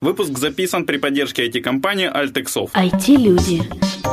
Выпуск 0.00 0.38
записан 0.38 0.86
при 0.86 0.96
поддержке 0.96 1.48
IT-компании 1.48 2.08
Altexov. 2.08 2.70
IT-люди. 2.72 3.62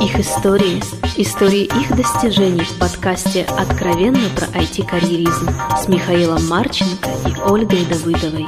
Их 0.02 0.18
истории. 0.18 0.80
Истории 1.16 1.62
их 1.62 1.96
достижений 1.96 2.64
в 2.64 2.76
подкасте 2.80 3.46
«Откровенно 3.56 4.28
про 4.34 4.46
IT-карьеризм» 4.60 5.48
с 5.78 5.86
Михаилом 5.86 6.44
Марченко 6.48 7.08
и 7.28 7.40
Ольгой 7.48 7.84
Давыдовой. 7.84 8.46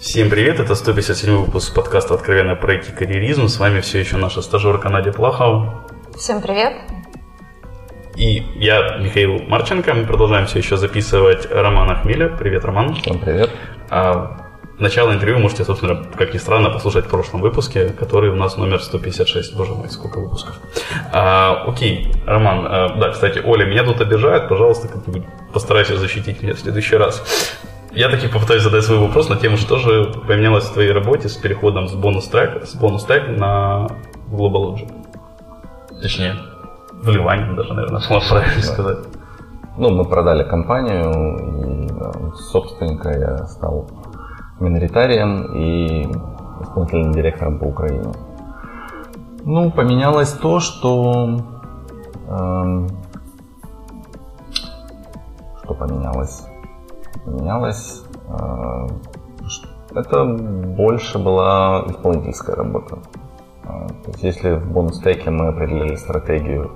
Всем 0.00 0.28
привет, 0.30 0.58
это 0.58 0.74
157 0.74 1.44
выпуск 1.44 1.72
подкаста 1.72 2.14
«Откровенно 2.14 2.56
про 2.56 2.74
IT-карьеризм». 2.74 3.46
С 3.46 3.60
вами 3.60 3.80
все 3.80 4.00
еще 4.00 4.16
наша 4.16 4.42
стажерка 4.42 4.88
Надя 4.88 5.12
Плахова. 5.12 5.86
Всем 6.16 6.42
привет. 6.42 6.72
И 8.16 8.42
я, 8.56 8.96
Михаил 8.96 9.38
Марченко. 9.46 9.94
Мы 9.94 10.06
продолжаем 10.06 10.48
все 10.48 10.58
еще 10.58 10.76
записывать 10.76 11.46
Романа 11.48 11.94
Хмеля. 12.02 12.30
Привет, 12.30 12.64
Роман. 12.64 12.96
Всем 12.96 13.20
привет. 13.20 13.50
А, 13.90 14.47
Начало 14.78 15.12
интервью 15.12 15.40
можете, 15.40 15.64
собственно, 15.64 16.04
как 16.16 16.32
ни 16.34 16.38
странно, 16.38 16.70
послушать 16.70 17.06
в 17.06 17.08
прошлом 17.08 17.40
выпуске, 17.40 17.88
который 17.88 18.30
у 18.30 18.36
нас 18.36 18.56
номер 18.56 18.80
156. 18.80 19.56
Боже 19.56 19.72
мой, 19.72 19.88
сколько 19.88 20.20
выпусков. 20.20 20.54
А, 21.12 21.64
окей, 21.66 22.14
Роман, 22.26 22.66
а, 22.68 22.88
да, 22.96 23.10
кстати, 23.10 23.40
Оля, 23.44 23.66
меня 23.66 23.82
тут 23.82 24.00
обижает, 24.00 24.48
пожалуйста, 24.48 24.86
как-нибудь 24.86 25.24
постарайся 25.52 25.96
защитить 25.96 26.42
меня 26.42 26.54
в 26.54 26.60
следующий 26.60 26.96
раз. 26.96 27.24
Я 27.90 28.08
таки 28.08 28.28
попытаюсь 28.28 28.62
задать 28.62 28.84
свой 28.84 28.98
вопрос 28.98 29.28
на 29.28 29.36
тему, 29.36 29.56
что 29.56 29.78
же 29.78 30.12
поменялось 30.28 30.66
в 30.66 30.72
твоей 30.72 30.92
работе 30.92 31.28
с 31.28 31.36
переходом 31.36 31.88
с 31.88 31.94
бонус 31.94 32.28
трек, 32.28 32.64
с 32.64 32.76
бонус 32.76 33.04
трек 33.04 33.36
на 33.36 33.88
Global 34.30 34.74
Logic. 34.74 34.92
Точнее, 36.00 36.36
вливанием 36.92 37.56
даже, 37.56 37.74
наверное, 37.74 38.00
правильно 38.00 38.62
сказать. 38.62 38.98
Ну, 39.76 39.90
мы 39.90 40.04
продали 40.04 40.44
компанию, 40.44 41.86
и 41.86 42.36
собственника 42.52 43.10
я 43.10 43.46
стал 43.46 43.88
миноритарием 44.60 45.54
и 45.54 46.02
исполнительным 46.62 47.12
директором 47.12 47.58
по 47.58 47.64
Украине. 47.64 48.12
Ну, 49.44 49.70
поменялось 49.70 50.32
то, 50.32 50.60
что... 50.60 51.40
Э, 52.26 52.86
что 55.62 55.74
поменялось? 55.74 56.46
Поменялось... 57.24 58.02
Э, 58.28 58.86
это 59.94 60.24
больше 60.24 61.18
была 61.18 61.84
исполнительская 61.88 62.56
работа. 62.56 62.98
Э, 63.64 63.86
то 64.04 64.10
есть, 64.10 64.22
если 64.22 64.54
в 64.54 64.70
бонус-теке 64.70 65.30
мы 65.30 65.48
определили 65.48 65.96
стратегию, 65.96 66.70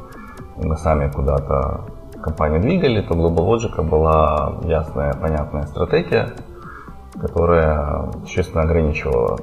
мы 0.56 0.76
сами 0.76 1.10
куда-то 1.10 1.82
компанию 2.22 2.60
двигали, 2.60 3.02
то 3.02 3.14
Global 3.14 3.46
Logic 3.48 3.82
была 3.82 4.54
ясная, 4.64 5.12
понятная 5.14 5.64
стратегия– 5.64 6.32
которая 7.22 8.10
существенно 8.26 8.64
ограничивала 8.64 9.38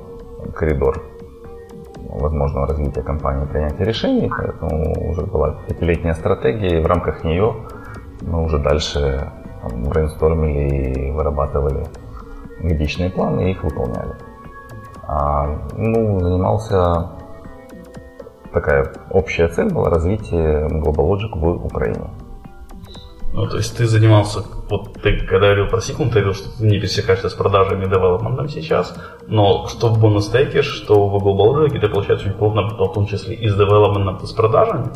коридор 0.54 1.02
возможного 2.10 2.68
развития 2.68 3.02
компании 3.02 3.46
принятия 3.46 3.86
решений, 3.86 4.30
поэтому 4.30 5.10
уже 5.10 5.22
была 5.22 5.56
пятилетняя 5.68 6.14
стратегия, 6.14 6.80
и 6.80 6.84
в 6.84 6.86
рамках 6.86 7.24
нее 7.24 7.56
мы 8.22 8.44
уже 8.44 8.60
дальше 8.60 9.32
там, 9.62 9.84
брейнстормили 9.84 11.08
и 11.08 11.12
вырабатывали 11.12 11.86
годичные 12.62 13.10
планы 13.10 13.48
и 13.48 13.52
их 13.52 13.64
выполняли. 13.64 14.16
А, 15.08 15.58
ну, 15.78 16.20
занимался 16.20 17.12
такая 18.52 18.92
общая 19.12 19.48
цель 19.48 19.72
была 19.74 19.90
развитие 19.90 20.68
GlobalLogic 20.68 21.32
в 21.34 21.66
Украине. 21.66 22.10
Ну, 23.32 23.48
то 23.48 23.58
есть 23.58 23.78
ты 23.78 23.86
занимался, 23.86 24.40
вот 24.70 24.94
ты 25.02 25.20
когда 25.20 25.48
говорил 25.48 25.68
про 25.68 25.80
SQL, 25.80 26.06
ты 26.06 26.22
говорил, 26.22 26.34
что 26.34 26.58
ты 26.58 26.66
не 26.66 26.80
пересекаешься 26.80 27.30
с 27.30 27.34
продажами 27.34 27.86
и 27.86 27.88
девелопментом 27.88 28.50
сейчас, 28.50 28.96
но 29.28 29.68
что 29.68 29.90
в 29.90 30.00
бонус 30.00 30.28
стеке, 30.28 30.64
что 30.64 31.08
в 31.08 31.24
Global 31.24 31.68
Logic, 31.68 31.80
ты, 31.80 31.88
получается, 31.88 32.28
очень 32.28 32.38
плотно, 32.38 32.64
в 32.68 32.94
том 32.94 33.06
числе 33.06 33.36
и 33.36 33.48
с 33.48 33.56
девелопментом, 33.56 34.18
и 34.18 34.26
с 34.26 34.32
продажами? 34.32 34.88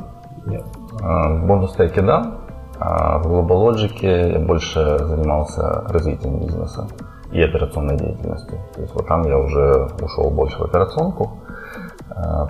Нет. 0.46 0.66
А, 1.02 1.30
в 1.30 1.68
стеке 1.70 2.02
да, 2.02 2.40
а 2.80 3.20
в 3.20 3.28
Global 3.28 3.70
Logic 3.70 4.34
я 4.34 4.40
больше 4.40 4.98
занимался 5.00 5.84
развитием 5.88 6.40
бизнеса 6.40 6.88
и 7.32 7.42
операционной 7.42 7.98
деятельностью. 7.98 8.60
То 8.74 8.82
есть 8.82 8.94
вот 8.94 9.08
там 9.08 9.24
я 9.28 9.38
уже 9.38 9.90
ушел 10.02 10.30
больше 10.32 10.58
в 10.58 10.64
операционку, 10.64 11.40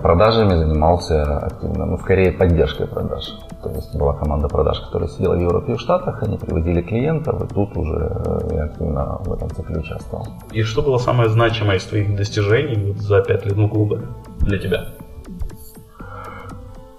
продажами 0.04 0.54
занимался 0.54 1.38
активно, 1.38 1.86
ну, 1.86 1.96
скорее 1.96 2.30
поддержкой 2.32 2.86
продаж. 2.86 3.24
То 3.62 3.70
есть 3.70 3.96
была 3.96 4.12
команда 4.12 4.48
продаж, 4.48 4.78
которая 4.80 5.08
сидела 5.08 5.34
в 5.34 5.40
Европе 5.40 5.72
и 5.72 5.76
в 5.76 5.80
Штатах, 5.80 6.22
они 6.22 6.36
приводили 6.36 6.82
клиентов, 6.82 7.42
и 7.42 7.54
тут 7.54 7.74
уже 7.74 8.12
э, 8.26 8.54
я 8.54 8.64
активно 8.64 9.16
в 9.24 9.32
этом 9.32 9.48
цикле 9.48 9.78
участвовал. 9.78 10.26
И 10.52 10.62
что 10.62 10.82
было 10.82 10.98
самое 10.98 11.30
значимое 11.30 11.78
из 11.78 11.84
твоих 11.84 12.14
достижений 12.14 12.92
вот 12.92 12.98
за 12.98 13.22
пять 13.22 13.46
лет 13.46 13.56
в 13.56 13.68
клуба 13.68 14.00
для 14.40 14.58
тебя? 14.58 14.84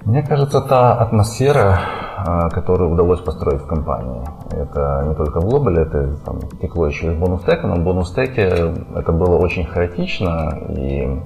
Мне 0.03 0.23
кажется, 0.23 0.61
та 0.61 0.95
атмосфера, 0.95 1.79
э, 2.25 2.49
которую 2.49 2.89
удалось 2.89 3.19
построить 3.19 3.61
в 3.61 3.67
компании. 3.67 4.23
Это 4.49 5.05
не 5.07 5.13
только 5.13 5.41
в 5.41 5.45
Global, 5.45 5.79
это 5.79 6.15
там, 6.25 6.39
текло 6.59 6.87
еще 6.87 7.07
и 7.07 7.09
в 7.11 7.19
бонустеке, 7.19 7.67
но 7.67 7.75
в 7.75 7.83
бонустеке 7.83 8.73
это 8.95 9.11
было 9.11 9.37
очень 9.37 9.65
хаотично, 9.65 10.57
и 10.69 11.21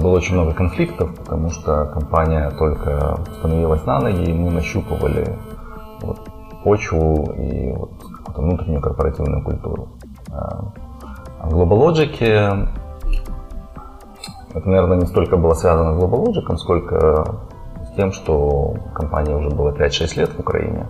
было 0.00 0.16
очень 0.16 0.34
много 0.34 0.52
конфликтов, 0.52 1.14
потому 1.16 1.50
что 1.50 1.86
компания 1.86 2.50
только 2.58 3.18
становилась 3.38 3.84
на 3.86 4.00
ноги, 4.00 4.30
и 4.30 4.32
мы 4.32 4.50
нащупывали 4.50 5.38
вот, 6.02 6.18
почву 6.62 7.32
и 7.32 7.72
вот, 7.72 7.92
внутреннюю 8.36 8.80
корпоративную 8.80 9.42
культуру. 9.42 9.88
А 10.30 11.48
в 11.48 11.54
GlobalLogic 11.54 12.68
это, 14.52 14.68
наверное, 14.68 14.98
не 14.98 15.06
столько 15.06 15.36
было 15.36 15.54
связано 15.54 15.98
с 15.98 16.02
GlobalLogic, 16.02 16.56
сколько 16.56 17.40
с 17.84 17.94
тем, 17.96 18.12
что 18.12 18.74
компания 18.94 19.34
уже 19.34 19.50
была 19.50 19.72
5-6 19.72 20.18
лет 20.18 20.30
в 20.30 20.40
Украине, 20.40 20.86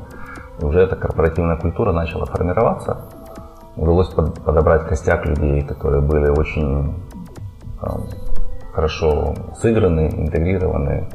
и 0.60 0.64
уже 0.64 0.80
эта 0.80 0.96
корпоративная 0.96 1.56
культура 1.56 1.92
начала 1.92 2.26
формироваться. 2.26 3.06
Удалось 3.76 4.08
подобрать 4.08 4.86
костяк 4.86 5.24
людей, 5.26 5.62
которые 5.62 6.02
были 6.02 6.28
очень 6.28 6.94
там, 7.80 8.02
хорошо 8.72 9.34
сыграны, 9.60 10.08
интегрированы, 10.12 11.08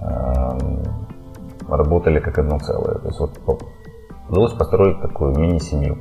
эм, 0.00 0.82
работали 1.68 2.20
как 2.20 2.38
одно 2.38 2.58
целое. 2.58 2.98
То 2.98 3.08
есть 3.08 3.20
вот 3.20 3.62
удалось 4.28 4.52
построить 4.52 5.00
такую 5.00 5.36
мини-семью, 5.36 5.98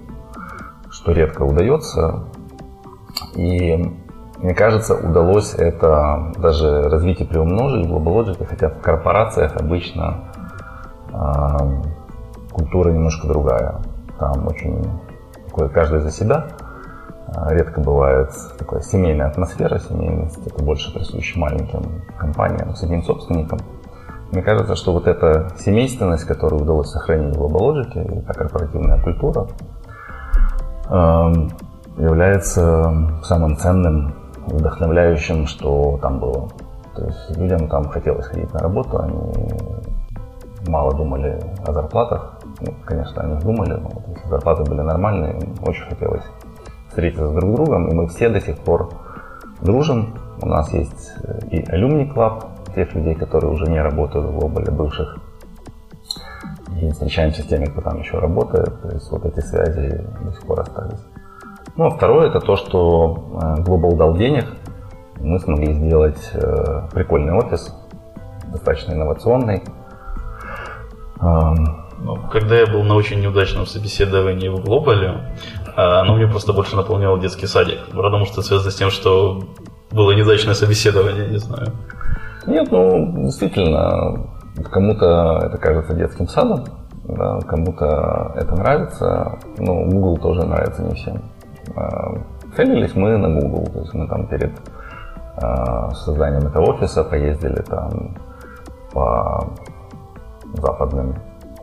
что 0.90 1.12
редко 1.12 1.44
удается. 1.44 2.26
И 3.36 3.76
мне 4.38 4.54
кажется, 4.54 4.96
удалось 4.96 5.54
это 5.56 6.34
даже 6.38 6.84
развить 6.90 7.22
и 7.22 7.26
приумножить 7.26 7.88
в 7.88 7.94
GlobalLogic, 7.94 8.46
хотя 8.46 8.70
в 8.70 8.82
корпорациях 8.82 9.56
обычно 9.56 10.26
э, 11.12 11.82
культура 12.52 12.90
немножко 12.90 13.28
другая. 13.28 13.82
Там 14.20 14.48
очень 14.48 14.84
такое 15.46 15.70
каждый 15.70 16.02
за 16.02 16.12
себя. 16.12 16.48
Редко 17.36 17.82
бывает 17.82 18.30
такая 18.60 18.82
семейная 18.82 19.28
атмосфера, 19.28 19.80
семейность, 19.80 20.46
это 20.46 20.64
больше 20.64 20.94
присуща 20.94 21.40
маленьким 21.40 22.02
компаниям 22.18 22.76
с 22.76 22.84
одним 22.84 23.04
собственником. 23.04 23.60
Мне 24.32 24.42
кажется, 24.42 24.76
что 24.76 24.94
вот 24.94 25.08
эта 25.08 25.50
семейственность, 25.60 26.26
которую 26.26 26.62
удалось 26.62 26.90
сохранить 26.90 27.36
в 27.36 27.42
GlobalLogic, 27.42 28.20
эта 28.20 28.34
корпоративная 28.34 29.02
культура, 29.02 29.48
эм, 30.90 31.52
является 31.98 33.22
самым 33.24 33.58
ценным, 33.58 34.14
вдохновляющим, 34.48 35.48
что 35.48 35.98
там 36.02 36.20
было. 36.20 36.50
То 36.96 37.06
есть 37.06 37.38
людям 37.38 37.68
там 37.68 37.90
хотелось 37.90 38.28
ходить 38.28 38.54
на 38.54 38.60
работу, 38.60 39.00
они 39.02 39.20
мало 40.68 40.94
думали 40.94 41.40
о 41.66 41.74
зарплатах. 41.74 42.40
Ну, 42.62 42.74
конечно, 42.86 43.22
они 43.24 43.40
думали, 43.42 43.74
но 43.74 43.90
если 44.08 44.28
зарплаты 44.30 44.64
были 44.64 44.82
нормальные, 44.82 45.40
очень 45.66 45.86
хотелось 45.86 46.24
встретиться 46.94 47.28
друг 47.30 47.52
с 47.52 47.56
другом, 47.56 47.90
и 47.90 47.94
мы 47.94 48.08
все 48.08 48.30
до 48.30 48.40
сих 48.40 48.58
пор 48.60 48.94
дружим. 49.62 50.14
У 50.42 50.46
нас 50.46 50.72
есть 50.74 51.12
э, 51.24 51.40
и 51.50 51.66
алюмни 51.72 52.06
клаб, 52.06 52.46
тех 52.76 52.94
людей, 52.94 53.16
которые 53.16 53.52
уже 53.52 53.66
не 53.66 53.82
работают 53.82 54.28
в 54.28 54.38
глобале, 54.38 54.72
бывших. 54.72 55.18
И 56.80 56.90
встречаемся 56.92 57.42
с 57.42 57.46
теми, 57.46 57.66
кто 57.66 57.82
там 57.82 58.00
еще 58.00 58.20
работает. 58.20 58.82
То 58.82 58.90
есть 58.90 59.12
вот 59.12 59.26
эти 59.26 59.40
связи 59.40 60.06
до 60.24 60.32
сих 60.32 60.42
пор 60.44 60.60
остались. 60.62 61.00
Ну, 61.76 61.86
а 61.86 61.90
второе 61.90 62.28
это 62.28 62.40
то, 62.40 62.56
что 62.56 63.40
э, 63.42 63.62
Global 63.64 63.96
дал 63.96 64.16
денег. 64.16 64.46
Мы 65.20 65.40
смогли 65.40 65.74
сделать 65.74 66.32
э, 66.34 66.88
прикольный 66.94 67.34
офис, 67.34 67.76
достаточно 68.52 68.94
инновационный. 68.94 69.64
Ну, 71.22 72.20
когда 72.34 72.56
я 72.58 72.68
был 72.68 72.84
на 72.84 72.96
очень 72.96 73.22
неудачном 73.22 73.66
собеседовании 73.66 74.50
в 74.50 74.62
Глобале, 74.62 75.22
оно 75.76 76.16
мне 76.16 76.28
просто 76.28 76.54
больше 76.54 76.76
наполняло 76.76 77.20
детский 77.20 77.48
садик. 77.48 77.80
Потому 77.94 78.26
что 78.26 78.42
связано 78.42 78.72
с 78.72 78.76
тем, 78.76 78.90
что 78.90 79.44
было 79.92 80.12
неудачное 80.12 80.54
собеседование, 80.54 81.28
не 81.28 81.38
знаю. 81.38 81.68
Нет, 82.46 82.72
ну, 82.72 83.26
действительно, 83.26 84.28
кому-то 84.72 85.42
это 85.44 85.58
кажется 85.58 85.94
детским 85.94 86.28
садом, 86.28 86.66
да, 87.06 87.40
кому-то 87.42 88.34
это 88.36 88.56
нравится, 88.56 89.40
но 89.58 89.86
Google 89.86 90.18
тоже 90.18 90.46
нравится 90.46 90.84
не 90.84 90.96
всем. 90.96 91.22
А, 91.76 92.14
целились 92.56 92.96
мы 92.96 93.18
на 93.18 93.30
Google. 93.40 93.66
То 93.72 93.80
есть 93.80 93.94
мы 93.94 94.08
там 94.08 94.28
перед 94.28 94.52
э, 95.42 95.90
созданием 95.94 96.48
этого 96.48 96.72
офиса 96.74 97.04
поездили 97.04 97.62
там 97.62 98.18
по 98.92 99.50
западным, 100.56 101.16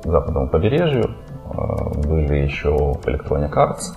западному 0.05 0.49
побережью, 0.49 1.11
были 1.55 2.45
еще 2.45 2.71
в 2.71 3.07
Electronic 3.07 3.53
Arts, 3.53 3.97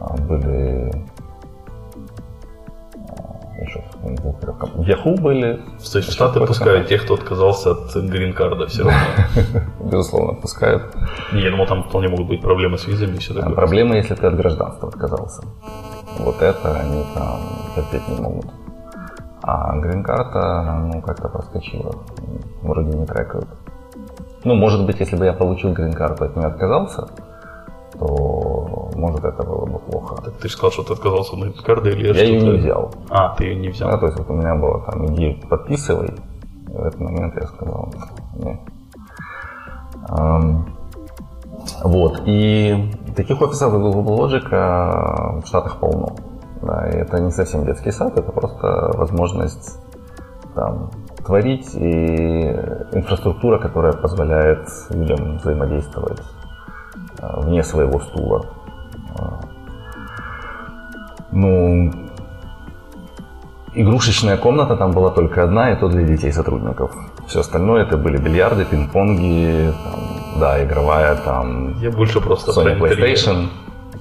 э, 0.00 0.22
были 0.22 1.04
еще 3.60 3.82
в 4.02 4.80
Yahoo 4.80 5.20
были. 5.20 5.60
То 5.92 5.98
есть 5.98 6.12
Штаты 6.12 6.40
пускают 6.40 6.88
тех, 6.88 7.04
кто 7.04 7.14
отказался 7.14 7.72
от 7.72 7.94
грин-карда 7.94 8.66
все 8.66 8.84
равно. 8.84 8.98
Безусловно, 9.90 10.34
пускают. 10.34 10.94
Не, 11.32 11.42
я 11.42 11.50
думал, 11.50 11.66
там 11.66 11.84
вполне 11.84 12.08
могут 12.08 12.28
быть 12.28 12.42
проблемы 12.42 12.78
с 12.78 12.86
визами 12.86 13.16
и 13.16 13.18
все 13.18 13.34
такое. 13.34 13.54
Проблемы, 13.54 13.96
если 13.96 14.14
ты 14.14 14.26
от 14.26 14.36
гражданства 14.36 14.88
отказался. 14.88 15.42
Вот 16.18 16.40
это 16.42 16.76
они 16.78 17.04
там 17.14 17.40
терпеть 17.74 18.08
не 18.08 18.20
могут. 18.20 18.46
А 19.42 19.76
грин-карта, 19.78 20.88
ну, 20.92 21.02
как-то 21.02 21.28
проскочила. 21.28 21.94
Вроде 22.62 22.96
не 22.96 23.06
трекают. 23.06 23.48
Ну, 24.44 24.54
может 24.54 24.84
быть, 24.84 25.00
если 25.00 25.16
бы 25.16 25.24
я 25.24 25.32
получил 25.32 25.72
грин-карту, 25.72 26.24
от 26.24 26.36
нее 26.36 26.48
отказался, 26.48 27.08
то 27.98 28.90
может 28.94 29.24
это 29.24 29.42
было 29.42 29.66
бы 29.66 29.78
плохо. 29.78 30.16
Так 30.22 30.34
ты 30.34 30.48
же 30.48 30.54
сказал, 30.54 30.72
что 30.72 30.82
ты 30.82 30.92
отказался 30.92 31.36
от 31.36 31.60
карты 31.62 31.90
или 31.90 32.12
Я 32.12 32.24
ее 32.24 32.40
не 32.40 32.58
взял. 32.58 32.92
А, 33.10 33.34
ты 33.36 33.44
ее 33.44 33.56
не 33.56 33.68
взял. 33.68 33.90
Да, 33.90 33.98
то 33.98 34.06
есть 34.06 34.18
вот 34.18 34.28
у 34.30 34.34
меня 34.34 34.54
было 34.54 34.82
там, 34.82 35.06
иди 35.06 35.40
подписывай. 35.48 36.08
И 36.68 36.76
в 36.76 36.84
этот 36.84 37.00
момент 37.00 37.34
я 37.36 37.46
сказал, 37.46 37.88
нет. 38.36 38.60
Um, 40.10 40.68
вот, 41.82 42.22
и 42.26 42.90
таких 43.16 43.40
офисов 43.40 43.72
Google 43.72 44.26
Logic 44.26 44.48
в 45.40 45.46
Штатах 45.46 45.78
полно. 45.78 46.14
Да, 46.60 46.88
и 46.88 46.96
это 46.96 47.20
не 47.20 47.30
совсем 47.30 47.64
детский 47.64 47.90
сад, 47.90 48.18
это 48.18 48.32
просто 48.32 48.92
возможность 48.94 49.78
там, 50.54 50.90
творить 51.24 51.74
и 51.74 52.42
инфраструктура, 52.92 53.58
которая 53.58 53.92
позволяет 53.92 54.68
людям 54.90 55.38
взаимодействовать 55.38 56.20
Э, 57.24 57.40
вне 57.40 57.62
своего 57.62 58.00
стула. 58.00 58.46
Э, 59.18 59.22
ну, 61.32 61.92
игрушечная 63.74 64.36
комната 64.36 64.76
там 64.76 64.92
была 64.92 65.10
только 65.10 65.44
одна, 65.44 65.72
и 65.72 65.76
то 65.76 65.88
для 65.88 66.02
детей 66.02 66.32
сотрудников. 66.32 66.94
Все 67.26 67.40
остальное 67.40 67.82
это 67.82 67.96
были 67.96 68.18
бильярды, 68.18 68.64
пинг-понги, 68.64 69.72
там, 69.84 70.40
да, 70.40 70.64
игровая 70.64 71.16
там. 71.16 71.78
Я 71.80 71.90
больше 71.90 72.20
просто 72.20 72.52
Sony 72.52 72.78
PlayStation 72.78 73.48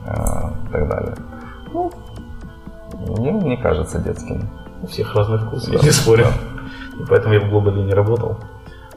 э, 0.05 0.69
и 0.69 0.71
так 0.71 0.89
далее. 0.89 1.15
Ну, 1.73 1.91
мне 3.17 3.31
не 3.31 3.57
кажется 3.57 3.99
детским. 3.99 4.49
У 4.81 4.87
всех 4.87 5.15
разный 5.15 5.37
вкус, 5.37 5.65
да, 5.65 5.73
я 5.73 5.79
не 5.79 5.91
спорю. 5.91 6.25
Да. 6.25 6.52
Поэтому 7.09 7.33
я 7.33 7.39
в 7.39 7.49
глобале 7.49 7.83
не 7.83 7.93
работал. 7.93 8.37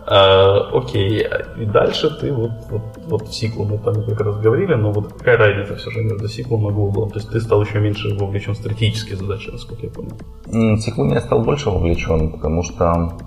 А, 0.08 0.69
окей, 0.72 1.26
и 1.56 1.64
дальше 1.64 2.10
ты 2.20 2.32
вот, 2.32 2.52
вот, 2.70 2.82
вот 3.08 3.22
в 3.22 3.34
сиклу 3.34 3.64
мы 3.64 3.78
там 3.78 3.94
несколько 3.94 4.22
раз 4.22 4.37
говорили, 4.37 4.75
но 4.75 4.93
вот 4.93 5.12
какая 5.14 5.37
разница 5.37 5.75
все 5.75 5.90
же 5.90 6.04
между 6.04 6.28
сиклом 6.28 6.69
и 6.69 6.72
гуглом? 6.72 7.10
То 7.10 7.19
есть 7.19 7.28
ты 7.31 7.40
стал 7.40 7.62
еще 7.62 7.81
меньше 7.81 8.14
вовлечен 8.14 8.54
в 8.54 8.56
стратегические 8.56 9.16
задачи, 9.16 9.50
насколько 9.50 9.87
я 9.87 9.90
понял. 9.90 10.16
В 10.46 10.81
сиклуме 10.81 11.14
я 11.14 11.20
стал 11.20 11.43
больше 11.43 11.70
вовлечен, 11.70 12.31
потому 12.31 12.62
что 12.62 13.19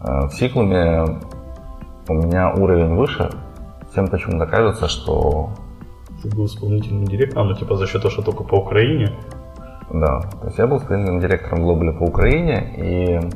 э, 0.00 0.26
в 0.26 0.32
сиклуме 0.32 1.20
у 2.08 2.14
меня 2.14 2.52
уровень 2.52 2.96
выше. 2.96 3.30
Всем 3.92 4.08
почему-то 4.08 4.46
кажется, 4.46 4.88
что... 4.88 5.50
Ты 6.20 6.34
был 6.34 6.46
исполнительным 6.46 7.04
директором, 7.04 7.50
ну 7.50 7.54
типа 7.54 7.76
за 7.76 7.86
счет 7.86 8.02
того, 8.02 8.10
что 8.10 8.22
только 8.22 8.42
по 8.42 8.56
Украине? 8.56 9.12
Да, 9.92 10.20
то 10.40 10.46
есть 10.46 10.58
я 10.58 10.66
был 10.66 10.78
исполнительным 10.78 11.20
директором 11.20 11.62
Глобаля 11.62 11.92
по 11.92 12.02
Украине, 12.02 12.74
и 12.76 13.14
а, 13.14 13.30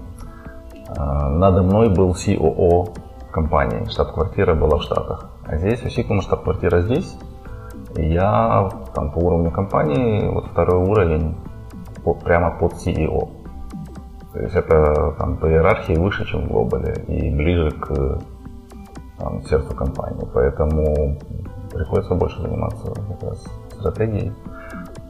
надо 0.97 1.63
мной 1.63 1.89
был 1.89 2.11
COO 2.13 2.95
компании, 3.31 3.89
штаб-квартира 3.89 4.55
была 4.55 4.79
в 4.79 4.83
Штатах. 4.83 5.31
А 5.45 5.57
здесь 5.57 5.85
у 5.85 5.89
Сиклума 5.89 6.23
штаб-квартира 6.23 6.83
здесь. 6.83 7.19
Я 7.97 8.71
там 8.95 9.11
по 9.11 9.19
уровню 9.19 9.51
компании, 9.51 10.29
вот 10.29 10.47
второй 10.47 10.89
уровень 10.89 11.35
по, 12.05 12.15
прямо 12.15 12.59
под 12.59 12.75
CEO. 12.75 13.29
То 14.33 14.41
есть 14.41 14.55
это 14.55 15.15
там 15.19 15.37
по 15.37 15.47
иерархии 15.47 15.95
выше, 15.95 16.25
чем 16.27 16.47
в 16.47 16.49
глобале 16.49 16.95
и 17.07 17.31
ближе 17.31 17.71
к 17.73 18.21
там, 19.19 19.43
сердцу 19.43 19.75
компании. 19.75 20.27
Поэтому 20.33 21.19
приходится 21.71 22.15
больше 22.15 22.41
заниматься 22.41 22.93
как 22.95 23.31
раз 23.31 23.45
стратегией. 23.79 24.33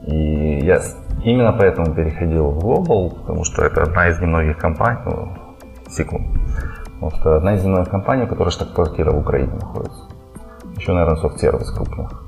И 0.06 0.64
я 0.64 0.81
именно 1.23 1.52
поэтому 1.52 1.94
переходил 1.94 2.50
в 2.50 2.58
Global, 2.58 3.14
потому 3.20 3.44
что 3.44 3.62
это 3.62 3.82
одна 3.82 4.08
из 4.08 4.20
немногих 4.20 4.58
компаний, 4.58 4.99
ну, 5.93 5.97
Сиклум. 5.97 6.39
Вот 7.00 7.15
одна 7.27 7.55
из 7.55 7.65
немногих 7.65 7.91
компаний, 7.91 8.25
у 8.25 8.27
которой 8.27 8.50
штаб-квартира 8.50 9.12
в 9.12 9.19
Украине 9.19 9.53
находится. 9.55 10.09
Еще, 10.77 10.93
наверное, 10.93 11.17
софт-сервис 11.17 11.71
крупных. 11.71 12.25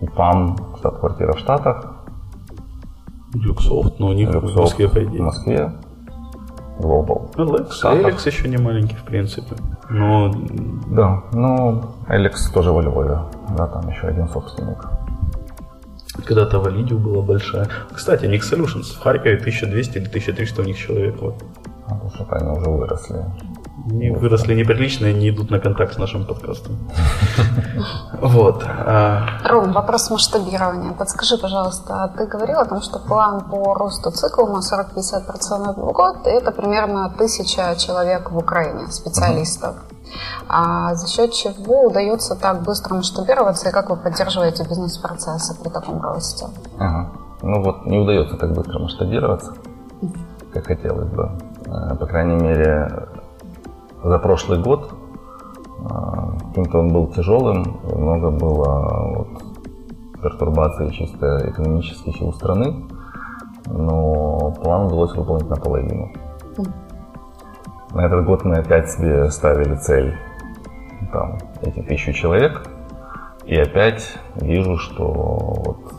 И 0.00 0.06
ПАМ, 0.06 0.56
штаб-квартира 0.78 1.32
в 1.32 1.38
Штатах. 1.38 1.94
Люксофт, 3.34 3.98
но 3.98 4.08
у 4.08 4.12
них 4.12 4.30
Люксофт 4.30 4.54
в 4.54 4.60
Москве, 4.60 4.88
по 4.88 5.04
идее. 5.04 5.20
В 5.20 5.24
Москве. 5.24 5.72
Global. 6.78 7.32
Alex. 7.36 7.68
Alex 7.84 8.26
еще 8.26 8.48
не 8.48 8.56
маленький, 8.58 8.96
в 8.96 9.04
принципе. 9.04 9.54
Но... 9.90 10.32
Да, 10.88 11.22
но 11.32 11.94
Alex 12.08 12.52
тоже 12.52 12.72
во 12.72 12.82
Львове. 12.82 13.18
Да, 13.56 13.66
там 13.68 13.88
еще 13.88 14.08
один 14.08 14.28
собственник. 14.28 14.84
Когда-то 16.22 16.60
Валидио 16.60 16.98
была 16.98 17.22
большая. 17.22 17.68
Кстати, 17.92 18.24
Nick 18.26 18.42
Solutions 18.42 18.94
в 18.94 19.00
Харькове 19.00 19.36
1200 19.36 19.98
или 19.98 20.06
1300 20.06 20.62
у 20.62 20.64
них 20.64 20.78
человек. 20.78 21.20
Вот. 21.20 21.42
А 21.86 21.96
то 21.96 22.10
что 22.14 22.26
они 22.30 22.50
уже 22.50 22.70
выросли. 22.70 23.24
Не 23.86 24.10
выросли 24.10 24.54
неприлично 24.54 25.06
и 25.06 25.14
не 25.14 25.28
идут 25.28 25.50
на 25.50 25.58
контакт 25.58 25.94
с 25.94 25.98
нашим 25.98 26.24
подкастом. 26.24 26.78
Вот. 28.20 28.62
А 28.64 29.40
Ром, 29.48 29.72
вопрос 29.72 30.08
масштабирования. 30.08 30.92
Подскажи, 30.92 31.36
пожалуйста, 31.36 32.04
а 32.04 32.08
ты 32.08 32.26
говорил 32.26 32.58
о 32.58 32.64
том, 32.64 32.80
что 32.80 32.98
план 32.98 33.42
по 33.50 33.74
росту 33.74 34.10
цикла 34.12 34.46
на 34.46 34.60
40-50% 34.60 35.74
в 35.74 35.92
год, 35.92 36.18
это 36.24 36.52
примерно 36.52 37.12
тысяча 37.18 37.74
человек 37.76 38.30
в 38.30 38.38
Украине, 38.38 38.86
специалистов. 38.90 39.74
А 40.48 40.94
за 40.94 41.08
счет 41.08 41.32
чего 41.32 41.86
удается 41.86 42.36
так 42.36 42.62
быстро 42.62 42.94
масштабироваться 42.94 43.68
и 43.68 43.72
как 43.72 43.90
вы 43.90 43.96
поддерживаете 43.96 44.64
бизнес-процессы 44.64 45.60
при 45.62 45.70
таком 45.70 46.00
росте? 46.00 46.46
Ага. 46.78 47.10
Ну 47.42 47.62
вот 47.62 47.86
не 47.86 47.98
удается 47.98 48.36
так 48.36 48.52
быстро 48.52 48.78
масштабироваться, 48.78 49.52
как 50.52 50.66
хотелось 50.66 51.08
бы. 51.10 51.30
Э, 51.66 51.94
по 51.96 52.06
крайней 52.06 52.36
мере, 52.36 53.08
за 54.02 54.18
прошлый 54.18 54.62
год 54.62 54.92
э, 55.80 55.84
каким-то 56.48 56.78
он 56.78 56.92
был 56.92 57.08
тяжелым, 57.08 57.80
много 57.84 58.30
было 58.30 59.14
вот, 59.16 59.28
пертурбаций 60.22 60.90
чисто 60.92 61.50
экономических 61.50 62.20
и 62.20 62.24
у 62.24 62.32
страны, 62.32 62.86
но 63.66 64.52
план 64.62 64.86
удалось 64.86 65.14
выполнить 65.14 65.48
наполовину. 65.48 66.12
На 67.94 68.06
этот 68.06 68.24
год 68.24 68.44
мы 68.44 68.56
опять 68.56 68.90
себе 68.90 69.30
ставили 69.30 69.76
цель 69.76 70.16
там, 71.12 71.38
эти 71.62 71.80
тысячу 71.80 72.12
человек. 72.12 72.66
И 73.44 73.56
опять 73.56 74.18
вижу, 74.34 74.76
что 74.78 75.12
вот 75.12 75.94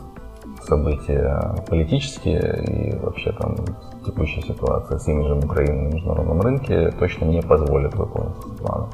события 0.62 1.54
политические 1.66 2.64
и 2.64 2.98
вообще 2.98 3.32
там 3.32 3.56
текущая 4.04 4.42
ситуация 4.42 4.98
с 4.98 5.08
имиджем 5.08 5.38
Украины 5.38 5.88
на 5.88 5.94
международном 5.94 6.40
рынке 6.42 6.90
точно 6.98 7.24
не 7.24 7.40
позволит 7.40 7.94
выполнить 7.94 8.36
этот 8.40 8.58
план. 8.58 8.90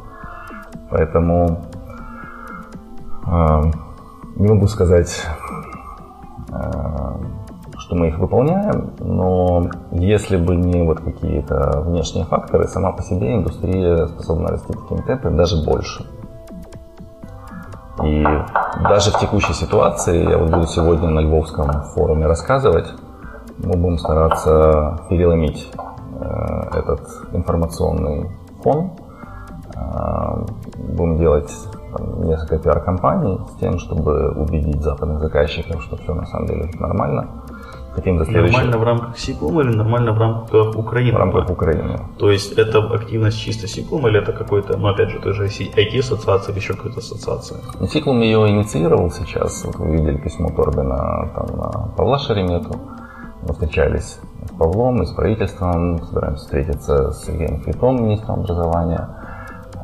Поэтому 0.89 1.61
э, 3.27 3.63
не 4.37 4.47
могу 4.47 4.69
сказать, 4.69 5.27
что 7.93 7.99
мы 7.99 8.09
их 8.09 8.19
выполняем, 8.19 8.95
но 9.01 9.67
если 9.91 10.39
бы 10.39 10.57
не 10.57 10.83
вот 10.83 11.01
какие-то 11.01 11.83
внешние 11.83 12.25
факторы, 12.25 12.67
сама 12.67 12.93
по 12.93 13.03
себе 13.03 13.35
индустрия 13.35 14.07
способна 14.07 14.49
расти 14.49 14.73
такими 14.73 15.03
темпами 15.03 15.37
даже 15.37 15.63
больше. 15.63 16.07
И 18.03 18.27
даже 18.89 19.11
в 19.11 19.19
текущей 19.19 19.53
ситуации, 19.53 20.27
я 20.31 20.39
вот 20.39 20.51
буду 20.51 20.67
сегодня 20.67 21.11
на 21.11 21.21
Львовском 21.21 21.71
форуме 21.95 22.27
рассказывать, 22.27 22.87
мы 23.59 23.77
будем 23.77 23.99
стараться 23.99 25.01
переломить 25.11 25.71
э, 26.19 26.79
этот 26.79 27.07
информационный 27.33 28.31
фон, 28.63 28.93
э, 29.77 30.47
будем 30.79 31.19
делать 31.19 31.53
несколько 32.25 32.59
пиар-компаний 32.59 33.39
с 33.51 33.61
тем, 33.61 33.79
чтобы 33.79 34.31
убедить 34.31 34.83
западных 34.83 35.21
заказчиков, 35.21 35.83
что 35.83 35.97
все 35.99 36.15
на 36.15 36.25
самом 36.25 36.47
деле 36.47 36.71
нормально 36.81 37.42
хотим 37.95 38.19
до 38.19 38.25
следующего... 38.25 38.59
Нормально 38.59 38.79
в 38.79 38.85
рамках 38.85 39.19
Сиклума 39.19 39.63
или 39.63 39.77
нормально 39.77 40.13
в 40.13 40.19
рамках 40.19 40.77
Украины? 40.77 41.13
В 41.13 41.21
рамках 41.21 41.51
Украины. 41.51 42.01
То 42.19 42.31
есть 42.31 42.53
это 42.53 42.79
активность 42.79 43.39
чисто 43.39 43.67
Сиклума 43.67 44.09
или 44.09 44.19
это 44.19 44.33
какой-то, 44.33 44.77
ну 44.77 44.89
опять 44.89 45.11
же, 45.11 45.21
той 45.21 45.33
же 45.33 45.47
IT-ассоциации 45.47 46.53
или 46.53 46.59
еще 46.59 46.75
какой-то 46.75 46.99
ассоциации? 46.99 47.57
Ну, 47.81 47.87
Сиклум 47.87 48.21
ее 48.21 48.49
инициировал 48.49 49.11
сейчас. 49.11 49.65
Вот 49.65 49.77
вы 49.77 49.97
видели 49.97 50.17
письмо 50.17 50.51
Торбина 50.51 51.31
там, 51.35 51.93
Павла 51.97 52.19
Шеремету. 52.19 52.79
Мы 53.43 53.53
встречались 53.53 54.21
с 54.47 54.53
Павлом 54.59 55.03
и 55.03 55.07
с 55.07 55.11
правительством, 55.11 56.03
собираемся 56.05 56.45
встретиться 56.45 57.13
с 57.13 57.25
Сергеем 57.25 57.61
Фритом, 57.61 58.05
министром 58.05 58.41
образования. 58.41 59.09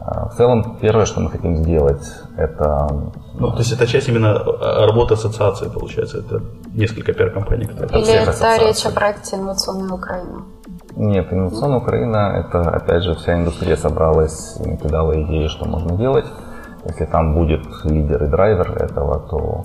А, 0.00 0.28
в 0.28 0.34
целом, 0.34 0.78
первое, 0.80 1.06
что 1.06 1.20
мы 1.20 1.30
хотим 1.30 1.56
сделать, 1.56 2.06
это... 2.36 2.88
Ну, 3.40 3.50
то 3.52 3.58
есть 3.58 3.72
это 3.72 3.86
часть 3.86 4.08
именно 4.08 4.36
а, 4.36 4.86
работы 4.86 5.14
ассоциации, 5.14 5.68
получается, 5.68 6.18
это 6.18 6.42
несколько 6.74 7.12
пиар-компаний, 7.12 7.66
которые... 7.66 8.02
Или 8.02 8.12
это 8.12 8.56
речь 8.58 8.84
о 8.86 8.90
проекте 8.90 9.36
«Инновационная 9.36 9.94
Украина»? 9.94 10.44
Нет, 10.96 11.32
«Инновационная 11.32 11.78
Украина»— 11.78 12.16
это, 12.46 12.70
опять 12.70 13.04
же, 13.04 13.14
вся 13.14 13.34
индустрия 13.34 13.76
собралась 13.76 14.56
и 14.60 14.76
кидала 14.76 15.12
идеи, 15.22 15.46
что 15.46 15.66
можно 15.66 15.96
делать. 15.96 16.26
Если 16.84 17.06
там 17.06 17.34
будет 17.34 17.62
лидер 17.84 18.24
и 18.24 18.26
драйвер 18.26 18.82
этого, 18.82 19.20
то 19.20 19.62